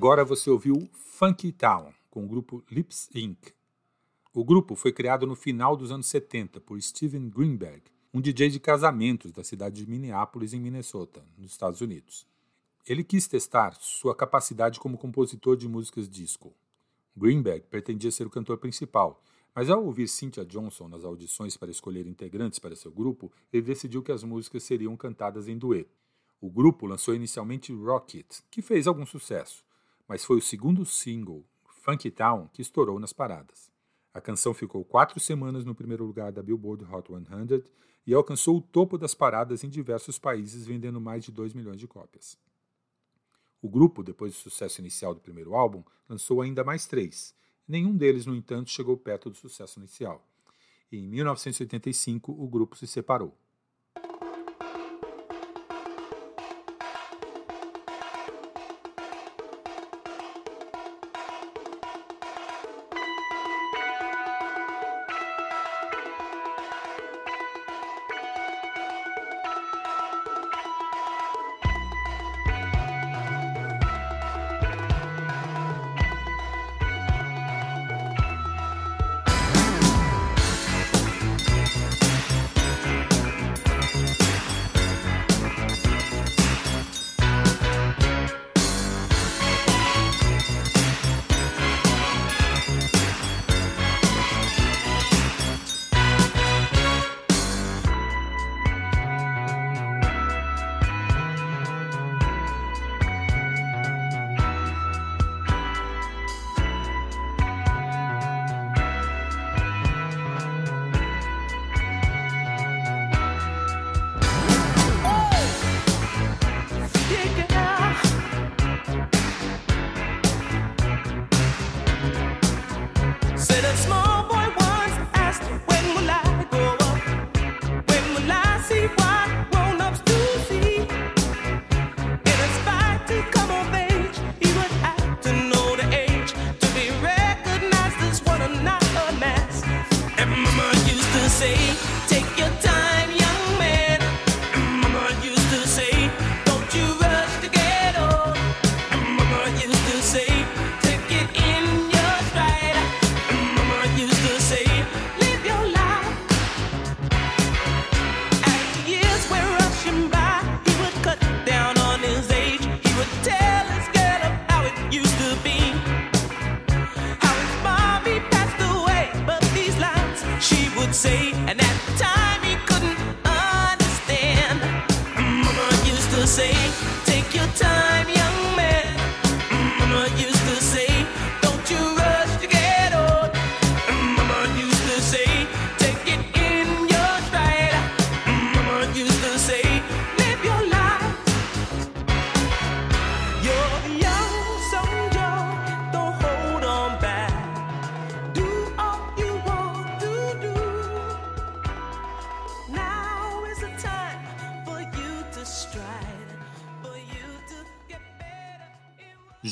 Agora 0.06 0.24
você 0.24 0.52
ouviu 0.52 0.88
Funky 0.94 1.52
Town, 1.52 1.92
com 2.12 2.24
o 2.24 2.28
grupo 2.28 2.64
Lips 2.70 3.10
Inc. 3.16 3.40
O 4.32 4.46
grupo 4.46 4.76
foi 4.76 4.94
criado 4.94 5.26
no 5.26 5.36
final 5.36 5.76
dos 5.76 5.92
anos 5.92 6.06
70 6.06 6.62
por 6.62 6.80
Steven 6.80 7.28
Greenberg, 7.28 7.82
um 8.14 8.22
DJ 8.22 8.50
de 8.50 8.60
casamentos 8.60 9.32
da 9.32 9.44
cidade 9.44 9.84
de 9.84 9.90
Minneapolis, 9.90 10.54
em 10.54 10.60
Minnesota, 10.60 11.26
nos 11.36 11.50
Estados 11.50 11.82
Unidos. 11.82 12.28
Ele 12.86 13.04
quis 13.04 13.28
testar 13.28 13.76
sua 13.80 14.14
capacidade 14.14 14.80
como 14.80 14.96
compositor 14.96 15.58
de 15.58 15.68
músicas 15.68 16.08
disco. 16.08 16.54
Greenberg 17.18 17.66
pretendia 17.68 18.12
ser 18.12 18.28
o 18.28 18.30
cantor 18.30 18.60
principal, 18.60 19.24
mas 19.56 19.72
ao 19.72 19.84
ouvir 19.84 20.08
Cynthia 20.08 20.46
Johnson 20.46 20.88
nas 20.88 21.04
audições 21.04 21.58
para 21.58 21.72
escolher 21.72 22.06
integrantes 22.06 22.60
para 22.60 22.76
seu 22.76 22.92
grupo, 22.92 23.32
ele 23.52 23.64
decidiu 23.64 24.04
que 24.04 24.12
as 24.12 24.24
músicas 24.24 24.62
seriam 24.62 24.96
cantadas 24.96 25.48
em 25.48 25.58
dueto. 25.58 25.98
O 26.40 26.48
grupo 26.48 26.86
lançou 26.86 27.16
inicialmente 27.16 27.74
Rocket, 27.74 28.42
que 28.52 28.62
fez 28.62 28.86
algum 28.86 29.04
sucesso, 29.08 29.66
mas 30.08 30.24
foi 30.24 30.38
o 30.38 30.42
segundo 30.42 30.86
single, 30.86 31.46
Funky 31.84 32.12
Town, 32.12 32.48
que 32.54 32.62
estourou 32.62 33.00
nas 33.00 33.14
paradas. 33.14 33.72
A 34.14 34.22
canção 34.22 34.54
ficou 34.54 34.84
quatro 34.86 35.20
semanas 35.20 35.66
no 35.66 35.76
primeiro 35.76 36.06
lugar 36.06 36.32
da 36.32 36.42
Billboard 36.42 36.86
Hot 36.86 37.10
100 37.10 37.64
e 38.08 38.14
alcançou 38.14 38.58
o 38.58 38.62
topo 38.62 38.98
das 38.98 39.14
paradas 39.14 39.64
em 39.64 39.70
diversos 39.70 40.18
países, 40.18 40.66
vendendo 40.66 41.02
mais 41.02 41.26
de 41.26 41.32
2 41.32 41.54
milhões 41.54 41.80
de 41.80 41.88
cópias. 41.88 42.38
O 43.62 43.70
grupo, 43.70 44.04
depois 44.04 44.34
do 44.34 44.38
sucesso 44.38 44.80
inicial 44.80 45.14
do 45.14 45.20
primeiro 45.20 45.56
álbum, 45.56 45.84
lançou 46.08 46.42
ainda 46.42 46.64
mais 46.64 46.86
três. 46.86 47.36
Nenhum 47.68 47.98
deles, 47.98 48.26
no 48.26 48.36
entanto, 48.36 48.70
chegou 48.70 48.96
perto 48.96 49.30
do 49.30 49.36
sucesso 49.36 49.80
inicial. 49.80 50.24
Em 50.92 51.08
1985, 51.08 52.32
o 52.32 52.48
grupo 52.48 52.76
se 52.78 52.86
separou. 52.86 53.36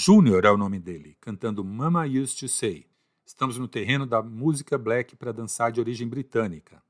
Júnior 0.05 0.43
é 0.43 0.51
o 0.51 0.57
nome 0.57 0.81
dele, 0.81 1.15
cantando 1.21 1.63
Mama 1.63 2.05
Used 2.05 2.37
to 2.37 2.49
Say. 2.49 2.85
Estamos 3.25 3.57
no 3.57 3.69
terreno 3.69 4.05
da 4.05 4.21
música 4.21 4.77
black 4.77 5.15
para 5.15 5.31
dançar 5.31 5.71
de 5.71 5.79
origem 5.79 6.05
britânica. 6.09 6.83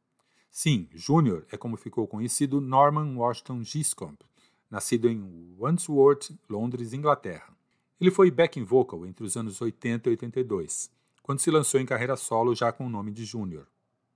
Sim, 0.49 0.89
Júnior 0.95 1.45
é 1.51 1.55
como 1.55 1.77
ficou 1.77 2.07
conhecido 2.07 2.59
Norman 2.59 3.15
Washington 3.15 3.61
Giscombe, 3.61 4.25
nascido 4.67 5.07
em 5.07 5.55
Wandsworth, 5.59 6.31
Londres, 6.49 6.91
Inglaterra. 6.91 7.55
Ele 8.01 8.09
foi 8.09 8.31
backing 8.31 8.63
vocal 8.63 9.05
entre 9.05 9.23
os 9.23 9.37
anos 9.37 9.61
80 9.61 10.09
e 10.09 10.13
82, 10.13 10.89
quando 11.21 11.39
se 11.39 11.51
lançou 11.51 11.79
em 11.79 11.85
carreira 11.85 12.15
solo 12.15 12.55
já 12.55 12.71
com 12.71 12.87
o 12.87 12.89
nome 12.89 13.11
de 13.11 13.25
Júnior. 13.25 13.67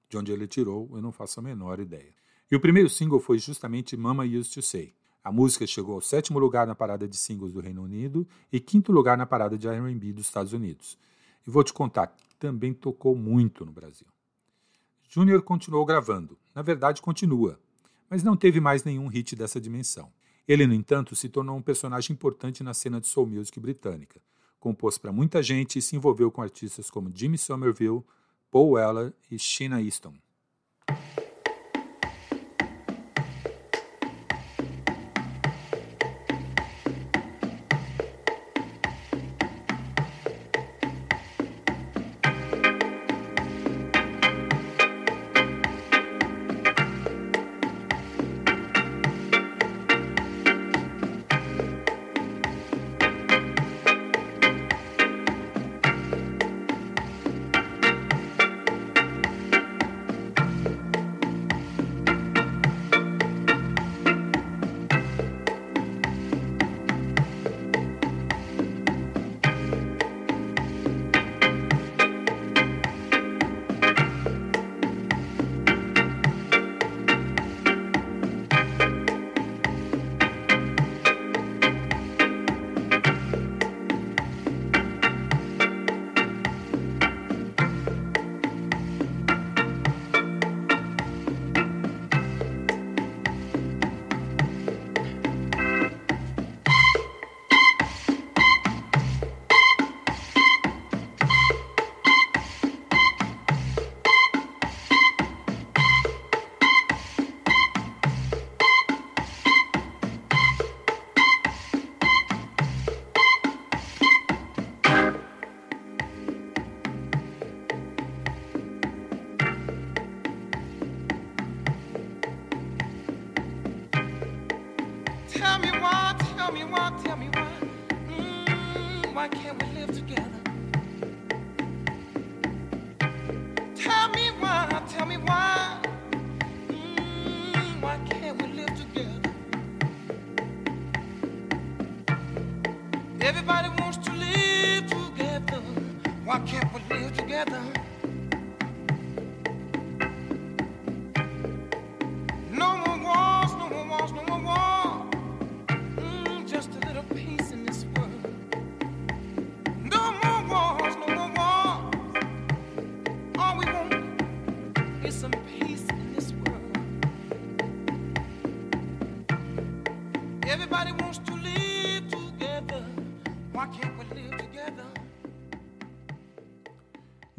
De 0.09 0.17
onde 0.17 0.31
ele 0.31 0.47
tirou, 0.47 0.89
eu 0.93 1.03
não 1.03 1.11
faço 1.11 1.39
a 1.39 1.43
menor 1.43 1.79
ideia. 1.79 2.15
E 2.49 2.55
o 2.55 2.59
primeiro 2.59 2.89
single 2.89 3.19
foi 3.19 3.37
justamente 3.37 3.95
Mama 3.95 4.23
Used 4.23 4.55
to 4.55 4.61
Say. 4.63 4.95
A 5.27 5.31
música 5.33 5.67
chegou 5.67 5.95
ao 5.95 5.99
sétimo 5.99 6.39
lugar 6.39 6.65
na 6.65 6.73
parada 6.73 7.05
de 7.05 7.17
singles 7.17 7.51
do 7.51 7.59
Reino 7.59 7.83
Unido 7.83 8.25
e 8.49 8.61
quinto 8.61 8.93
lugar 8.93 9.17
na 9.17 9.25
parada 9.25 9.57
de 9.57 9.67
R&B 9.67 10.13
dos 10.13 10.27
Estados 10.27 10.53
Unidos. 10.53 10.97
E 11.45 11.51
vou 11.51 11.65
te 11.65 11.73
contar, 11.73 12.15
também 12.39 12.73
tocou 12.73 13.13
muito 13.13 13.65
no 13.65 13.71
Brasil. 13.73 14.07
Júnior 15.09 15.41
continuou 15.41 15.85
gravando, 15.85 16.37
na 16.55 16.61
verdade 16.61 17.01
continua, 17.01 17.59
mas 18.09 18.23
não 18.23 18.37
teve 18.37 18.61
mais 18.61 18.85
nenhum 18.85 19.09
hit 19.09 19.35
dessa 19.35 19.59
dimensão. 19.59 20.09
Ele, 20.47 20.65
no 20.65 20.73
entanto, 20.73 21.13
se 21.13 21.27
tornou 21.27 21.57
um 21.57 21.61
personagem 21.61 22.13
importante 22.13 22.63
na 22.63 22.73
cena 22.73 23.01
de 23.01 23.07
soul 23.07 23.27
music 23.27 23.59
britânica. 23.59 24.21
Compôs 24.61 24.97
para 24.97 25.11
muita 25.11 25.43
gente 25.43 25.77
e 25.77 25.81
se 25.81 25.97
envolveu 25.97 26.31
com 26.31 26.41
artistas 26.41 26.89
como 26.89 27.11
Jimmy 27.13 27.37
Somerville, 27.37 28.01
Paul 28.49 28.69
Weller 28.75 29.13
e 29.29 29.37
Sheena 29.37 29.81
Easton. 29.81 30.13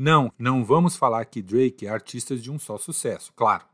Não, 0.01 0.33
não 0.39 0.65
vamos 0.65 0.95
falar 0.95 1.25
que 1.25 1.43
Drake 1.43 1.85
é 1.85 1.91
artista 1.91 2.37
de 2.37 2.53
um 2.53 2.57
só 2.57 2.79
sucesso, 2.79 3.33
claro. 3.35 3.65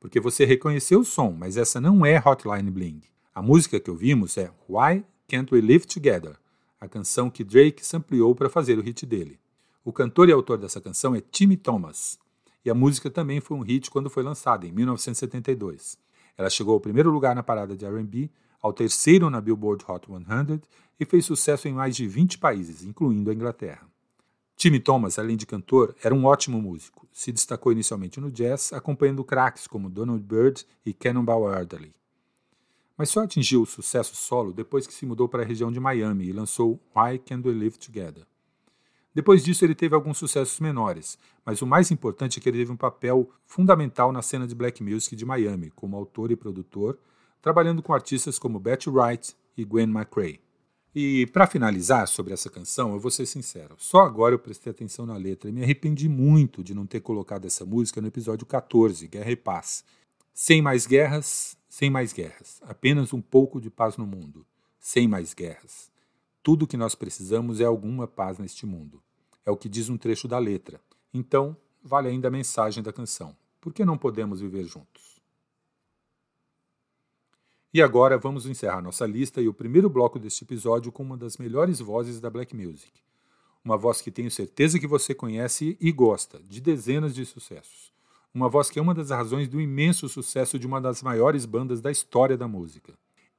Porque 0.00 0.18
você 0.18 0.44
reconheceu 0.44 0.98
o 0.98 1.04
som, 1.04 1.30
mas 1.30 1.56
essa 1.56 1.80
não 1.80 2.04
é 2.04 2.18
Hotline 2.18 2.68
Bling. 2.68 3.00
A 3.32 3.40
música 3.40 3.78
que 3.78 3.88
ouvimos 3.88 4.36
é 4.36 4.50
Why 4.68 5.04
Can't 5.28 5.54
We 5.54 5.60
Live 5.60 5.86
Together, 5.86 6.36
a 6.80 6.88
canção 6.88 7.30
que 7.30 7.44
Drake 7.44 7.86
sampleou 7.86 8.34
para 8.34 8.50
fazer 8.50 8.80
o 8.80 8.82
hit 8.82 9.06
dele. 9.06 9.38
O 9.84 9.92
cantor 9.92 10.28
e 10.28 10.32
autor 10.32 10.58
dessa 10.58 10.80
canção 10.80 11.14
é 11.14 11.20
Timmy 11.20 11.56
Thomas, 11.56 12.18
e 12.64 12.70
a 12.70 12.74
música 12.74 13.08
também 13.08 13.40
foi 13.40 13.56
um 13.56 13.62
hit 13.62 13.92
quando 13.92 14.10
foi 14.10 14.24
lançada, 14.24 14.66
em 14.66 14.72
1972. 14.72 15.96
Ela 16.36 16.50
chegou 16.50 16.74
ao 16.74 16.80
primeiro 16.80 17.12
lugar 17.12 17.36
na 17.36 17.44
parada 17.44 17.76
de 17.76 17.84
R&B, 17.84 18.28
ao 18.60 18.72
terceiro 18.72 19.30
na 19.30 19.40
Billboard 19.40 19.84
Hot 19.86 20.08
100 20.08 20.60
e 20.98 21.04
fez 21.04 21.24
sucesso 21.24 21.68
em 21.68 21.72
mais 21.72 21.94
de 21.94 22.08
20 22.08 22.38
países, 22.38 22.82
incluindo 22.82 23.30
a 23.30 23.34
Inglaterra. 23.34 23.88
Timmy 24.60 24.78
Thomas, 24.78 25.18
além 25.18 25.38
de 25.38 25.46
cantor, 25.46 25.96
era 26.02 26.14
um 26.14 26.26
ótimo 26.26 26.60
músico. 26.60 27.08
Se 27.14 27.32
destacou 27.32 27.72
inicialmente 27.72 28.20
no 28.20 28.30
jazz, 28.30 28.74
acompanhando 28.74 29.24
craques 29.24 29.66
como 29.66 29.88
Donald 29.88 30.22
Byrd 30.22 30.66
e 30.84 30.92
Cannonball 30.92 31.48
Adderley. 31.48 31.94
Mas 32.94 33.08
só 33.08 33.22
atingiu 33.22 33.62
o 33.62 33.66
sucesso 33.66 34.14
solo 34.14 34.52
depois 34.52 34.86
que 34.86 34.92
se 34.92 35.06
mudou 35.06 35.26
para 35.30 35.42
a 35.42 35.46
região 35.46 35.72
de 35.72 35.80
Miami 35.80 36.26
e 36.26 36.32
lançou 36.34 36.78
Why 36.94 37.18
Can't 37.20 37.48
We 37.48 37.54
Live 37.54 37.78
Together. 37.78 38.26
Depois 39.14 39.42
disso, 39.42 39.64
ele 39.64 39.74
teve 39.74 39.94
alguns 39.94 40.18
sucessos 40.18 40.60
menores, 40.60 41.18
mas 41.42 41.62
o 41.62 41.66
mais 41.66 41.90
importante 41.90 42.38
é 42.38 42.42
que 42.42 42.50
ele 42.50 42.58
teve 42.58 42.70
um 42.70 42.76
papel 42.76 43.30
fundamental 43.46 44.12
na 44.12 44.20
cena 44.20 44.46
de 44.46 44.54
black 44.54 44.82
music 44.82 45.16
de 45.16 45.24
Miami, 45.24 45.70
como 45.70 45.96
autor 45.96 46.30
e 46.32 46.36
produtor, 46.36 46.98
trabalhando 47.40 47.82
com 47.82 47.94
artistas 47.94 48.38
como 48.38 48.60
Betty 48.60 48.90
Wright 48.90 49.34
e 49.56 49.64
Gwen 49.64 49.88
McCrae. 49.88 50.38
E 50.94 51.26
para 51.26 51.46
finalizar 51.46 52.08
sobre 52.08 52.32
essa 52.32 52.50
canção, 52.50 52.92
eu 52.92 52.98
vou 52.98 53.12
ser 53.12 53.24
sincero, 53.24 53.76
só 53.78 54.00
agora 54.00 54.34
eu 54.34 54.38
prestei 54.40 54.72
atenção 54.72 55.06
na 55.06 55.16
letra 55.16 55.48
e 55.48 55.52
me 55.52 55.62
arrependi 55.62 56.08
muito 56.08 56.64
de 56.64 56.74
não 56.74 56.84
ter 56.84 57.00
colocado 57.00 57.44
essa 57.44 57.64
música 57.64 58.00
no 58.00 58.08
episódio 58.08 58.44
14, 58.44 59.06
Guerra 59.06 59.30
e 59.30 59.36
Paz. 59.36 59.84
Sem 60.34 60.60
mais 60.60 60.86
guerras, 60.86 61.56
sem 61.68 61.90
mais 61.90 62.12
guerras. 62.12 62.60
Apenas 62.62 63.12
um 63.12 63.20
pouco 63.20 63.60
de 63.60 63.70
paz 63.70 63.96
no 63.96 64.06
mundo. 64.06 64.44
Sem 64.80 65.06
mais 65.06 65.32
guerras. 65.32 65.90
Tudo 66.42 66.66
que 66.66 66.76
nós 66.76 66.94
precisamos 66.94 67.60
é 67.60 67.64
alguma 67.64 68.08
paz 68.08 68.38
neste 68.38 68.66
mundo. 68.66 69.00
É 69.44 69.50
o 69.50 69.56
que 69.56 69.68
diz 69.68 69.88
um 69.88 69.96
trecho 69.96 70.26
da 70.26 70.38
letra. 70.38 70.80
Então, 71.14 71.56
vale 71.82 72.08
ainda 72.08 72.28
a 72.28 72.30
mensagem 72.30 72.82
da 72.82 72.92
canção. 72.92 73.36
Por 73.60 73.72
que 73.72 73.84
não 73.84 73.98
podemos 73.98 74.40
viver 74.40 74.64
juntos? 74.64 75.09
E 77.72 77.80
agora 77.80 78.18
vamos 78.18 78.46
encerrar 78.46 78.82
nossa 78.82 79.06
lista 79.06 79.40
e 79.40 79.46
o 79.46 79.54
primeiro 79.54 79.88
bloco 79.88 80.18
deste 80.18 80.42
episódio 80.42 80.90
com 80.90 81.04
uma 81.04 81.16
das 81.16 81.38
melhores 81.38 81.78
vozes 81.78 82.18
da 82.18 82.28
black 82.28 82.54
music. 82.54 82.90
Uma 83.64 83.76
voz 83.76 84.02
que 84.02 84.10
tenho 84.10 84.28
certeza 84.28 84.80
que 84.80 84.88
você 84.88 85.14
conhece 85.14 85.78
e 85.80 85.92
gosta, 85.92 86.40
de 86.48 86.60
dezenas 86.60 87.14
de 87.14 87.24
sucessos. 87.24 87.92
Uma 88.34 88.48
voz 88.48 88.68
que 88.68 88.80
é 88.80 88.82
uma 88.82 88.92
das 88.92 89.10
razões 89.10 89.46
do 89.46 89.60
imenso 89.60 90.08
sucesso 90.08 90.58
de 90.58 90.66
uma 90.66 90.80
das 90.80 91.00
maiores 91.00 91.46
bandas 91.46 91.80
da 91.80 91.92
história 91.92 92.36
da 92.36 92.48
música. 92.48 92.92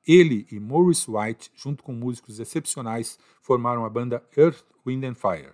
Ele 0.07 0.47
e 0.49 0.61
Maurice 0.61 1.11
White, 1.11 1.51
junto 1.53 1.83
com 1.83 1.91
músicos 1.91 2.39
excepcionais, 2.39 3.19
formaram 3.41 3.83
a 3.83 3.89
banda 3.89 4.23
Earth, 4.37 4.63
Wind 4.87 5.03
and 5.03 5.15
Fire. 5.15 5.51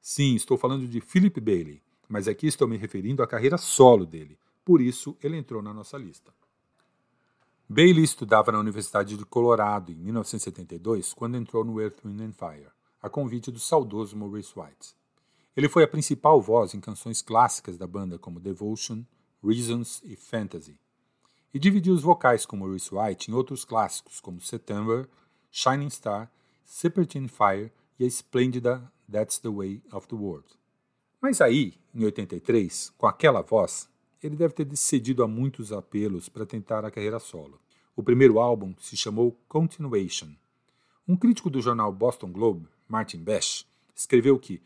Sim, 0.00 0.34
estou 0.34 0.56
falando 0.56 0.88
de 0.88 1.02
Philip 1.02 1.38
Bailey, 1.38 1.82
mas 2.08 2.28
aqui 2.28 2.46
estou 2.46 2.66
me 2.66 2.78
referindo 2.78 3.22
à 3.22 3.26
carreira 3.26 3.58
solo 3.58 4.06
dele. 4.06 4.38
Por 4.64 4.80
isso, 4.80 5.14
ele 5.22 5.36
entrou 5.36 5.60
na 5.60 5.74
nossa 5.74 5.98
lista. 5.98 6.32
Bailey 7.68 8.04
estudava 8.04 8.52
na 8.52 8.60
Universidade 8.60 9.16
de 9.16 9.24
Colorado 9.24 9.90
em 9.90 9.96
1972 9.96 11.12
quando 11.12 11.36
entrou 11.36 11.64
no 11.64 11.80
Earth, 11.80 11.98
Wind 12.04 12.20
and 12.20 12.32
Fire, 12.32 12.68
a 13.02 13.10
convite 13.10 13.50
do 13.50 13.58
saudoso 13.58 14.16
Maurice 14.16 14.52
White. 14.56 14.94
Ele 15.56 15.68
foi 15.68 15.82
a 15.82 15.88
principal 15.88 16.40
voz 16.40 16.74
em 16.74 16.80
canções 16.80 17.20
clássicas 17.20 17.76
da 17.76 17.84
banda 17.84 18.20
como 18.20 18.38
Devotion, 18.38 19.02
Reasons 19.42 20.00
e 20.04 20.14
Fantasy, 20.14 20.78
e 21.52 21.58
dividiu 21.58 21.92
os 21.92 22.02
vocais 22.02 22.46
com 22.46 22.56
Maurice 22.56 22.94
White 22.94 23.32
em 23.32 23.34
outros 23.34 23.64
clássicos 23.64 24.20
como 24.20 24.40
September, 24.40 25.08
Shining 25.50 25.90
Star, 25.90 26.30
Serpentine 26.64 27.26
Fire 27.26 27.72
e 27.98 28.04
a 28.04 28.06
esplêndida 28.06 28.92
That's 29.10 29.38
the 29.38 29.48
Way 29.48 29.82
of 29.90 30.06
the 30.06 30.14
World. 30.14 30.46
Mas 31.20 31.40
aí, 31.40 31.74
em 31.92 32.04
83, 32.04 32.90
com 32.96 33.08
aquela 33.08 33.42
voz, 33.42 33.88
ele 34.26 34.36
deve 34.36 34.52
ter 34.52 34.76
cedido 34.76 35.22
a 35.22 35.28
muitos 35.28 35.72
apelos 35.72 36.28
para 36.28 36.44
tentar 36.44 36.84
a 36.84 36.90
carreira 36.90 37.18
solo. 37.18 37.60
O 37.94 38.02
primeiro 38.02 38.38
álbum 38.38 38.74
se 38.78 38.96
chamou 38.96 39.38
Continuation. 39.48 40.28
Um 41.08 41.16
crítico 41.16 41.48
do 41.48 41.62
jornal 41.62 41.92
Boston 41.92 42.32
Globe, 42.32 42.68
Martin 42.88 43.22
Bash, 43.22 43.64
escreveu 43.94 44.38
que 44.38 44.60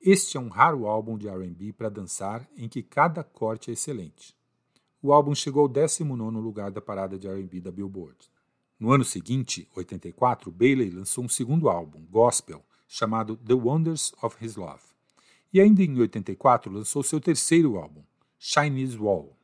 este 0.00 0.36
é 0.36 0.40
um 0.40 0.48
raro 0.48 0.86
álbum 0.86 1.16
de 1.16 1.28
R&B 1.28 1.72
para 1.72 1.88
dançar 1.88 2.48
em 2.56 2.68
que 2.68 2.82
cada 2.82 3.22
corte 3.22 3.70
é 3.70 3.74
excelente. 3.74 4.34
O 5.00 5.12
álbum 5.12 5.34
chegou 5.34 5.62
ao 5.62 5.68
19º 5.68 6.40
lugar 6.40 6.70
da 6.70 6.80
parada 6.80 7.18
de 7.18 7.28
R&B 7.28 7.60
da 7.60 7.70
Billboard. 7.70 8.16
No 8.78 8.90
ano 8.90 9.04
seguinte, 9.04 9.68
84, 9.76 10.50
Bailey 10.50 10.90
lançou 10.90 11.24
um 11.24 11.28
segundo 11.28 11.68
álbum, 11.68 12.04
gospel, 12.10 12.64
chamado 12.88 13.36
The 13.36 13.54
Wonders 13.54 14.12
of 14.22 14.42
His 14.44 14.56
Love. 14.56 14.82
E 15.52 15.60
ainda 15.60 15.82
em 15.82 15.98
84 15.98 16.72
lançou 16.72 17.02
seu 17.02 17.20
terceiro 17.20 17.76
álbum, 17.76 18.02
Chinese 18.46 18.98
Wall. 18.98 19.34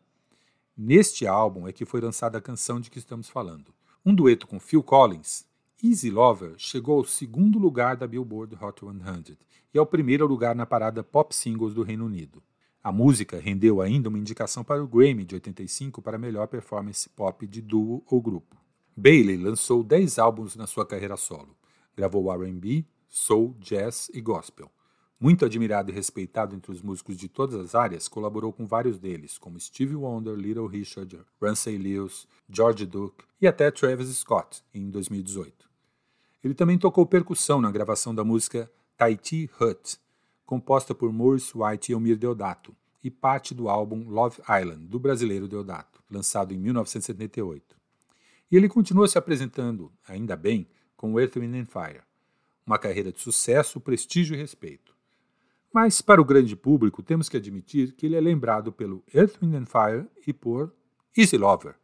Neste 0.76 1.26
álbum 1.26 1.66
é 1.66 1.72
que 1.72 1.86
foi 1.86 2.02
lançada 2.02 2.36
a 2.36 2.40
canção 2.40 2.78
de 2.78 2.90
que 2.90 2.98
estamos 2.98 3.30
falando. 3.30 3.72
Um 4.04 4.14
dueto 4.14 4.46
com 4.46 4.60
Phil 4.60 4.82
Collins, 4.82 5.46
Easy 5.82 6.10
Lover 6.10 6.52
chegou 6.58 6.98
ao 6.98 7.04
segundo 7.06 7.58
lugar 7.58 7.96
da 7.96 8.06
Billboard 8.06 8.58
Hot 8.62 8.78
100 8.78 9.38
e 9.72 9.78
ao 9.78 9.86
primeiro 9.86 10.26
lugar 10.26 10.54
na 10.54 10.66
parada 10.66 11.02
Pop 11.02 11.34
Singles 11.34 11.72
do 11.72 11.82
Reino 11.82 12.04
Unido. 12.04 12.42
A 12.84 12.92
música 12.92 13.40
rendeu 13.40 13.80
ainda 13.80 14.10
uma 14.10 14.18
indicação 14.18 14.62
para 14.62 14.84
o 14.84 14.86
Grammy 14.86 15.24
de 15.24 15.34
85 15.34 16.02
para 16.02 16.18
melhor 16.18 16.46
performance 16.46 17.08
pop 17.08 17.46
de 17.46 17.62
duo 17.62 18.04
ou 18.06 18.20
grupo. 18.20 18.54
Bailey 18.94 19.38
lançou 19.38 19.82
10 19.82 20.18
álbuns 20.18 20.56
na 20.56 20.66
sua 20.66 20.84
carreira 20.84 21.16
solo. 21.16 21.56
Gravou 21.96 22.30
R&B, 22.30 22.84
soul, 23.08 23.56
jazz 23.60 24.10
e 24.12 24.20
gospel. 24.20 24.70
Muito 25.22 25.44
admirado 25.44 25.90
e 25.90 25.94
respeitado 25.94 26.56
entre 26.56 26.72
os 26.72 26.80
músicos 26.80 27.14
de 27.14 27.28
todas 27.28 27.60
as 27.60 27.74
áreas, 27.74 28.08
colaborou 28.08 28.54
com 28.54 28.66
vários 28.66 28.98
deles, 28.98 29.36
como 29.36 29.60
Stevie 29.60 29.94
Wonder, 29.94 30.34
Little 30.34 30.66
Richard, 30.66 31.20
Ramsey 31.38 31.76
Lewis, 31.76 32.26
George 32.48 32.86
Duke 32.86 33.22
e 33.38 33.46
até 33.46 33.70
Travis 33.70 34.08
Scott, 34.16 34.62
em 34.72 34.88
2018. 34.88 35.68
Ele 36.42 36.54
também 36.54 36.78
tocou 36.78 37.04
percussão 37.04 37.60
na 37.60 37.70
gravação 37.70 38.14
da 38.14 38.24
música 38.24 38.72
Tahiti 38.96 39.50
Hut, 39.60 39.98
composta 40.46 40.94
por 40.94 41.12
Maurice 41.12 41.52
White 41.54 41.92
e 41.92 41.94
Elmir 41.94 42.16
Deodato, 42.16 42.74
e 43.04 43.10
parte 43.10 43.54
do 43.54 43.68
álbum 43.68 44.08
Love 44.08 44.40
Island, 44.40 44.86
do 44.86 44.98
brasileiro 44.98 45.46
Deodato, 45.46 46.02
lançado 46.10 46.54
em 46.54 46.58
1978. 46.58 47.76
E 48.50 48.56
ele 48.56 48.70
continua 48.70 49.06
se 49.06 49.18
apresentando, 49.18 49.92
ainda 50.08 50.34
bem, 50.34 50.66
com 50.96 51.20
Earth, 51.20 51.36
Wind 51.36 51.66
Fire, 51.66 52.00
uma 52.66 52.78
carreira 52.78 53.12
de 53.12 53.20
sucesso, 53.20 53.78
prestígio 53.80 54.34
e 54.34 54.38
respeito. 54.38 54.98
Mas, 55.72 56.02
para 56.02 56.20
o 56.20 56.24
grande 56.24 56.56
público, 56.56 57.02
temos 57.02 57.28
que 57.28 57.36
admitir 57.36 57.92
que 57.92 58.06
ele 58.06 58.16
é 58.16 58.20
lembrado 58.20 58.72
pelo 58.72 59.04
Earth, 59.14 59.40
Wind 59.40 59.54
and 59.54 59.66
Fire 59.66 60.06
e 60.26 60.32
por 60.32 60.74
Easy 61.16 61.38
Lover. 61.38 61.79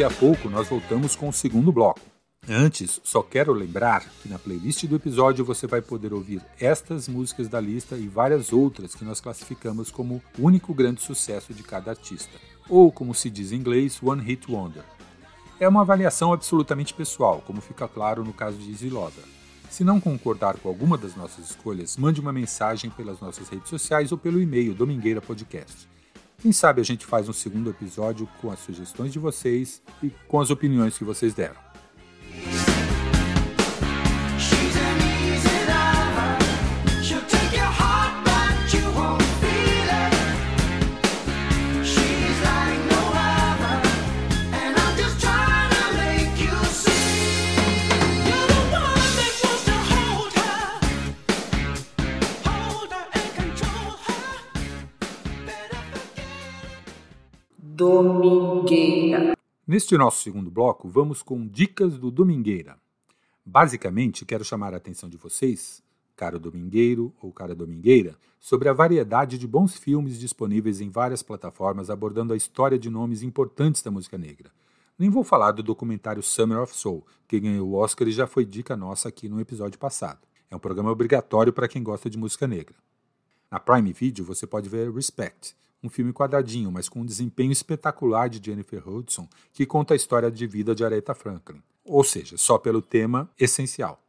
Daqui 0.00 0.14
a 0.14 0.18
pouco 0.18 0.48
nós 0.48 0.66
voltamos 0.66 1.14
com 1.14 1.28
o 1.28 1.32
segundo 1.32 1.70
bloco. 1.70 2.00
Antes, 2.48 2.98
só 3.04 3.22
quero 3.22 3.52
lembrar 3.52 4.02
que 4.22 4.30
na 4.30 4.38
playlist 4.38 4.86
do 4.86 4.96
episódio 4.96 5.44
você 5.44 5.66
vai 5.66 5.82
poder 5.82 6.14
ouvir 6.14 6.40
estas 6.58 7.06
músicas 7.06 7.48
da 7.48 7.60
lista 7.60 7.96
e 7.96 8.08
várias 8.08 8.50
outras 8.50 8.94
que 8.94 9.04
nós 9.04 9.20
classificamos 9.20 9.90
como 9.90 10.22
o 10.38 10.46
único 10.46 10.72
grande 10.72 11.02
sucesso 11.02 11.52
de 11.52 11.62
cada 11.62 11.90
artista, 11.90 12.32
ou 12.66 12.90
como 12.90 13.14
se 13.14 13.28
diz 13.28 13.52
em 13.52 13.56
inglês, 13.56 14.02
One 14.02 14.22
Hit 14.22 14.50
Wonder. 14.50 14.84
É 15.60 15.68
uma 15.68 15.82
avaliação 15.82 16.32
absolutamente 16.32 16.94
pessoal, 16.94 17.44
como 17.46 17.60
fica 17.60 17.86
claro 17.86 18.24
no 18.24 18.32
caso 18.32 18.56
de 18.56 18.70
Easy. 18.70 18.90
Se 19.68 19.84
não 19.84 20.00
concordar 20.00 20.56
com 20.56 20.70
alguma 20.70 20.96
das 20.96 21.14
nossas 21.14 21.50
escolhas, 21.50 21.98
mande 21.98 22.22
uma 22.22 22.32
mensagem 22.32 22.90
pelas 22.90 23.20
nossas 23.20 23.50
redes 23.50 23.68
sociais 23.68 24.12
ou 24.12 24.16
pelo 24.16 24.40
e-mail 24.40 24.72
Domingueira 24.72 25.20
Podcast. 25.20 25.90
Quem 26.40 26.52
sabe 26.52 26.80
a 26.80 26.84
gente 26.84 27.04
faz 27.04 27.28
um 27.28 27.34
segundo 27.34 27.68
episódio 27.68 28.26
com 28.40 28.50
as 28.50 28.60
sugestões 28.60 29.12
de 29.12 29.18
vocês 29.18 29.82
e 30.02 30.10
com 30.26 30.40
as 30.40 30.50
opiniões 30.50 30.96
que 30.96 31.04
vocês 31.04 31.34
deram. 31.34 31.69
Domingueira. 57.80 59.32
Neste 59.66 59.96
nosso 59.96 60.20
segundo 60.22 60.50
bloco, 60.50 60.86
vamos 60.86 61.22
com 61.22 61.46
dicas 61.46 61.96
do 61.96 62.10
Domingueira. 62.10 62.76
Basicamente, 63.42 64.26
quero 64.26 64.44
chamar 64.44 64.74
a 64.74 64.76
atenção 64.76 65.08
de 65.08 65.16
vocês, 65.16 65.82
caro 66.14 66.38
domingueiro 66.38 67.10
ou 67.22 67.32
cara 67.32 67.54
domingueira, 67.54 68.18
sobre 68.38 68.68
a 68.68 68.74
variedade 68.74 69.38
de 69.38 69.48
bons 69.48 69.78
filmes 69.78 70.20
disponíveis 70.20 70.82
em 70.82 70.90
várias 70.90 71.22
plataformas 71.22 71.88
abordando 71.88 72.34
a 72.34 72.36
história 72.36 72.78
de 72.78 72.90
nomes 72.90 73.22
importantes 73.22 73.80
da 73.80 73.90
música 73.90 74.18
negra. 74.18 74.50
Nem 74.98 75.08
vou 75.08 75.24
falar 75.24 75.52
do 75.52 75.62
documentário 75.62 76.22
Summer 76.22 76.60
of 76.60 76.76
Soul, 76.76 77.06
que 77.26 77.40
ganhou 77.40 77.66
o 77.66 77.76
Oscar 77.76 78.06
e 78.06 78.12
já 78.12 78.26
foi 78.26 78.44
dica 78.44 78.76
nossa 78.76 79.08
aqui 79.08 79.26
no 79.26 79.40
episódio 79.40 79.78
passado. 79.78 80.20
É 80.50 80.54
um 80.54 80.60
programa 80.60 80.90
obrigatório 80.90 81.50
para 81.50 81.66
quem 81.66 81.82
gosta 81.82 82.10
de 82.10 82.18
música 82.18 82.46
negra. 82.46 82.76
Na 83.50 83.58
Prime 83.58 83.90
Video 83.90 84.22
você 84.22 84.46
pode 84.46 84.68
ver 84.68 84.92
Respect, 84.92 85.56
um 85.82 85.88
filme 85.88 86.12
quadradinho, 86.12 86.70
mas 86.70 86.88
com 86.88 87.00
um 87.00 87.06
desempenho 87.06 87.52
espetacular 87.52 88.28
de 88.28 88.44
Jennifer 88.44 88.86
Hudson, 88.88 89.28
que 89.52 89.66
conta 89.66 89.94
a 89.94 89.96
história 89.96 90.30
de 90.30 90.46
vida 90.46 90.74
de 90.74 90.84
Aretha 90.84 91.14
Franklin, 91.14 91.62
ou 91.84 92.04
seja, 92.04 92.36
só 92.36 92.58
pelo 92.58 92.82
tema 92.82 93.30
essencial. 93.38 94.02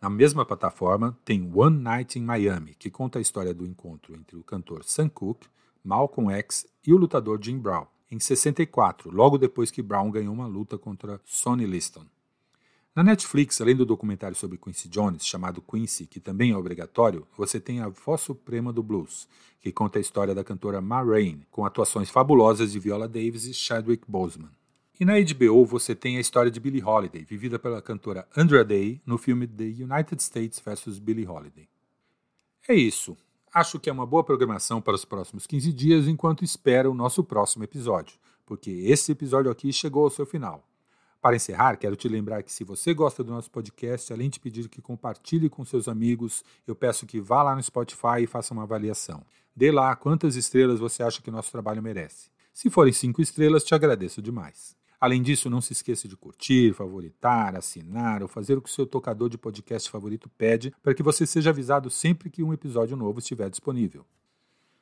Na 0.00 0.08
mesma 0.08 0.46
plataforma 0.46 1.18
tem 1.24 1.50
One 1.54 1.78
Night 1.78 2.18
in 2.18 2.22
Miami, 2.22 2.74
que 2.74 2.90
conta 2.90 3.18
a 3.18 3.22
história 3.22 3.52
do 3.52 3.66
encontro 3.66 4.14
entre 4.14 4.36
o 4.36 4.42
cantor 4.42 4.82
Sam 4.84 5.08
Cooke, 5.08 5.46
Malcolm 5.84 6.32
X 6.32 6.66
e 6.86 6.92
o 6.92 6.96
lutador 6.96 7.38
Jim 7.42 7.58
Brown, 7.58 7.86
em 8.10 8.18
64, 8.18 9.10
logo 9.10 9.38
depois 9.38 9.70
que 9.70 9.82
Brown 9.82 10.10
ganhou 10.10 10.34
uma 10.34 10.46
luta 10.46 10.76
contra 10.78 11.20
Sonny 11.24 11.64
Liston. 11.64 12.04
Na 12.92 13.04
Netflix, 13.04 13.60
além 13.60 13.76
do 13.76 13.86
documentário 13.86 14.36
sobre 14.36 14.58
Quincy 14.58 14.88
Jones, 14.88 15.24
chamado 15.24 15.62
Quincy, 15.62 16.06
que 16.06 16.18
também 16.18 16.50
é 16.50 16.56
obrigatório, 16.56 17.24
você 17.36 17.60
tem 17.60 17.80
a 17.80 17.88
Voz 17.88 18.20
Suprema 18.20 18.72
do 18.72 18.82
Blues, 18.82 19.28
que 19.60 19.70
conta 19.70 19.98
a 19.98 20.00
história 20.00 20.34
da 20.34 20.42
cantora 20.42 20.80
Ma 20.80 21.00
Rainey, 21.00 21.46
com 21.52 21.64
atuações 21.64 22.10
fabulosas 22.10 22.72
de 22.72 22.80
Viola 22.80 23.06
Davis 23.06 23.44
e 23.44 23.54
Chadwick 23.54 24.02
Boseman. 24.08 24.50
E 24.98 25.04
na 25.04 25.12
HBO 25.20 25.64
você 25.64 25.94
tem 25.94 26.16
a 26.16 26.20
história 26.20 26.50
de 26.50 26.58
Billie 26.58 26.82
Holiday, 26.82 27.24
vivida 27.24 27.60
pela 27.60 27.80
cantora 27.80 28.26
Andra 28.36 28.64
Day 28.64 29.00
no 29.06 29.16
filme 29.16 29.46
The 29.46 29.64
United 29.64 30.20
States 30.20 30.58
vs. 30.58 30.98
Billie 30.98 31.28
Holiday. 31.28 31.68
É 32.68 32.74
isso. 32.74 33.16
Acho 33.54 33.78
que 33.78 33.88
é 33.88 33.92
uma 33.92 34.04
boa 34.04 34.24
programação 34.24 34.80
para 34.82 34.94
os 34.96 35.04
próximos 35.04 35.46
15 35.46 35.72
dias 35.72 36.08
enquanto 36.08 36.44
espera 36.44 36.90
o 36.90 36.94
nosso 36.94 37.22
próximo 37.22 37.62
episódio, 37.62 38.18
porque 38.44 38.70
esse 38.70 39.12
episódio 39.12 39.50
aqui 39.50 39.72
chegou 39.72 40.04
ao 40.04 40.10
seu 40.10 40.26
final. 40.26 40.68
Para 41.20 41.36
encerrar, 41.36 41.76
quero 41.76 41.96
te 41.96 42.08
lembrar 42.08 42.42
que 42.42 42.50
se 42.50 42.64
você 42.64 42.94
gosta 42.94 43.22
do 43.22 43.30
nosso 43.30 43.50
podcast, 43.50 44.10
além 44.10 44.30
de 44.30 44.40
pedir 44.40 44.70
que 44.70 44.80
compartilhe 44.80 45.50
com 45.50 45.62
seus 45.66 45.86
amigos, 45.86 46.42
eu 46.66 46.74
peço 46.74 47.04
que 47.04 47.20
vá 47.20 47.42
lá 47.42 47.54
no 47.54 47.62
Spotify 47.62 48.22
e 48.22 48.26
faça 48.26 48.54
uma 48.54 48.62
avaliação. 48.62 49.22
Dê 49.54 49.70
lá 49.70 49.94
quantas 49.94 50.34
estrelas 50.34 50.80
você 50.80 51.02
acha 51.02 51.20
que 51.20 51.30
nosso 51.30 51.52
trabalho 51.52 51.82
merece. 51.82 52.30
Se 52.54 52.70
forem 52.70 52.92
cinco 52.92 53.20
estrelas, 53.20 53.64
te 53.64 53.74
agradeço 53.74 54.22
demais. 54.22 54.74
Além 54.98 55.20
disso, 55.20 55.50
não 55.50 55.60
se 55.60 55.74
esqueça 55.74 56.08
de 56.08 56.16
curtir, 56.16 56.72
favoritar, 56.72 57.54
assinar 57.54 58.22
ou 58.22 58.28
fazer 58.28 58.56
o 58.56 58.62
que 58.62 58.70
o 58.70 58.72
seu 58.72 58.86
tocador 58.86 59.28
de 59.28 59.36
podcast 59.36 59.90
favorito 59.90 60.28
pede 60.38 60.72
para 60.82 60.94
que 60.94 61.02
você 61.02 61.26
seja 61.26 61.50
avisado 61.50 61.90
sempre 61.90 62.30
que 62.30 62.42
um 62.42 62.52
episódio 62.52 62.96
novo 62.96 63.18
estiver 63.18 63.50
disponível. 63.50 64.06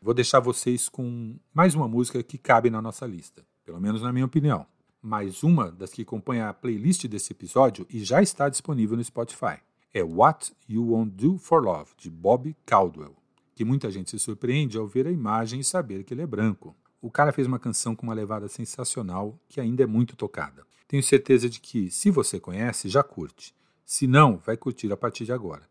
Vou 0.00 0.14
deixar 0.14 0.38
vocês 0.38 0.88
com 0.88 1.36
mais 1.52 1.74
uma 1.74 1.88
música 1.88 2.22
que 2.22 2.38
cabe 2.38 2.70
na 2.70 2.80
nossa 2.80 3.04
lista, 3.06 3.44
pelo 3.64 3.80
menos 3.80 4.02
na 4.02 4.12
minha 4.12 4.26
opinião. 4.26 4.64
Mais 5.00 5.44
uma 5.44 5.70
das 5.70 5.92
que 5.92 6.04
compõe 6.04 6.40
a 6.40 6.52
playlist 6.52 7.06
desse 7.06 7.32
episódio 7.32 7.86
e 7.88 8.02
já 8.02 8.20
está 8.20 8.48
disponível 8.48 8.96
no 8.96 9.04
Spotify. 9.04 9.58
É 9.94 10.02
What 10.02 10.52
You 10.68 10.88
Won't 10.88 11.12
Do 11.12 11.38
for 11.38 11.62
Love, 11.62 11.92
de 11.96 12.10
Bob 12.10 12.56
Caldwell, 12.66 13.16
que 13.54 13.64
muita 13.64 13.90
gente 13.90 14.10
se 14.10 14.18
surpreende 14.18 14.76
ao 14.76 14.88
ver 14.88 15.06
a 15.06 15.12
imagem 15.12 15.60
e 15.60 15.64
saber 15.64 16.02
que 16.02 16.12
ele 16.12 16.22
é 16.22 16.26
branco. 16.26 16.74
O 17.00 17.10
cara 17.10 17.32
fez 17.32 17.46
uma 17.46 17.60
canção 17.60 17.94
com 17.94 18.06
uma 18.06 18.14
levada 18.14 18.48
sensacional 18.48 19.38
que 19.48 19.60
ainda 19.60 19.84
é 19.84 19.86
muito 19.86 20.16
tocada. 20.16 20.66
Tenho 20.88 21.02
certeza 21.02 21.48
de 21.48 21.60
que, 21.60 21.90
se 21.90 22.10
você 22.10 22.40
conhece, 22.40 22.88
já 22.88 23.02
curte. 23.02 23.54
Se 23.84 24.06
não, 24.06 24.36
vai 24.38 24.56
curtir 24.56 24.92
a 24.92 24.96
partir 24.96 25.24
de 25.24 25.32
agora. 25.32 25.62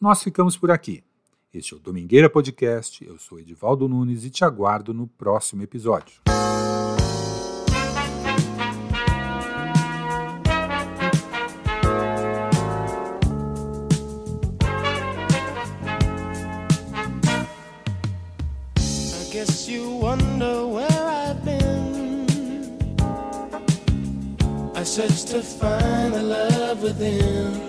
Nós 0.00 0.22
ficamos 0.22 0.56
por 0.56 0.70
aqui. 0.70 1.02
Este 1.52 1.74
é 1.74 1.76
o 1.76 1.80
Domingueira 1.80 2.30
Podcast. 2.30 3.04
Eu 3.04 3.18
sou 3.18 3.40
Edivaldo 3.40 3.88
Nunes 3.88 4.24
e 4.24 4.30
te 4.30 4.44
aguardo 4.44 4.94
no 4.94 5.06
próximo 5.06 5.62
episódio. 5.62 6.22
I 25.02 25.08
to 25.08 25.42
find 25.42 26.14
the 26.14 26.22
love 26.22 26.80
within. 26.80 27.61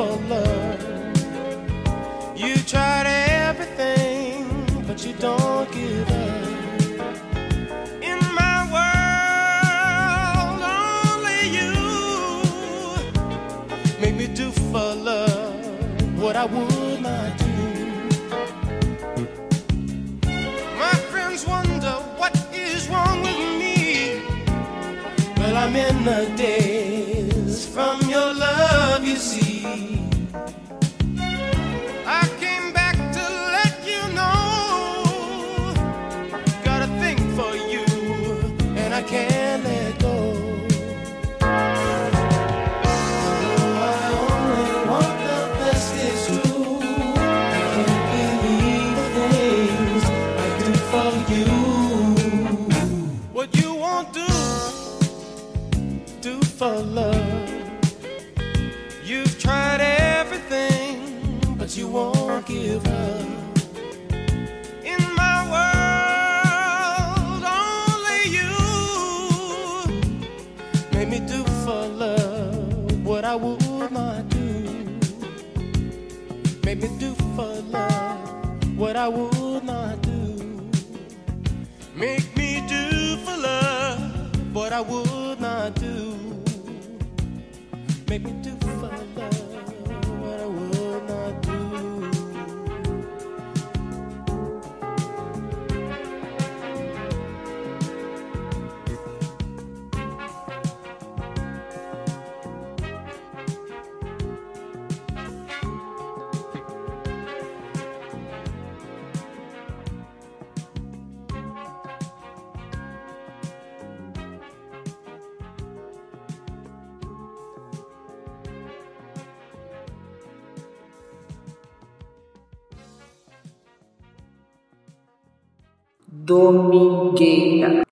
For 0.00 0.16
love. 0.28 0.80
You 2.34 2.54
tried 2.72 3.06
everything, 3.48 4.46
but 4.86 5.04
you 5.04 5.12
don't 5.14 5.70
give 5.72 6.08
up. 6.10 6.42
In 8.02 8.18
my 8.34 8.50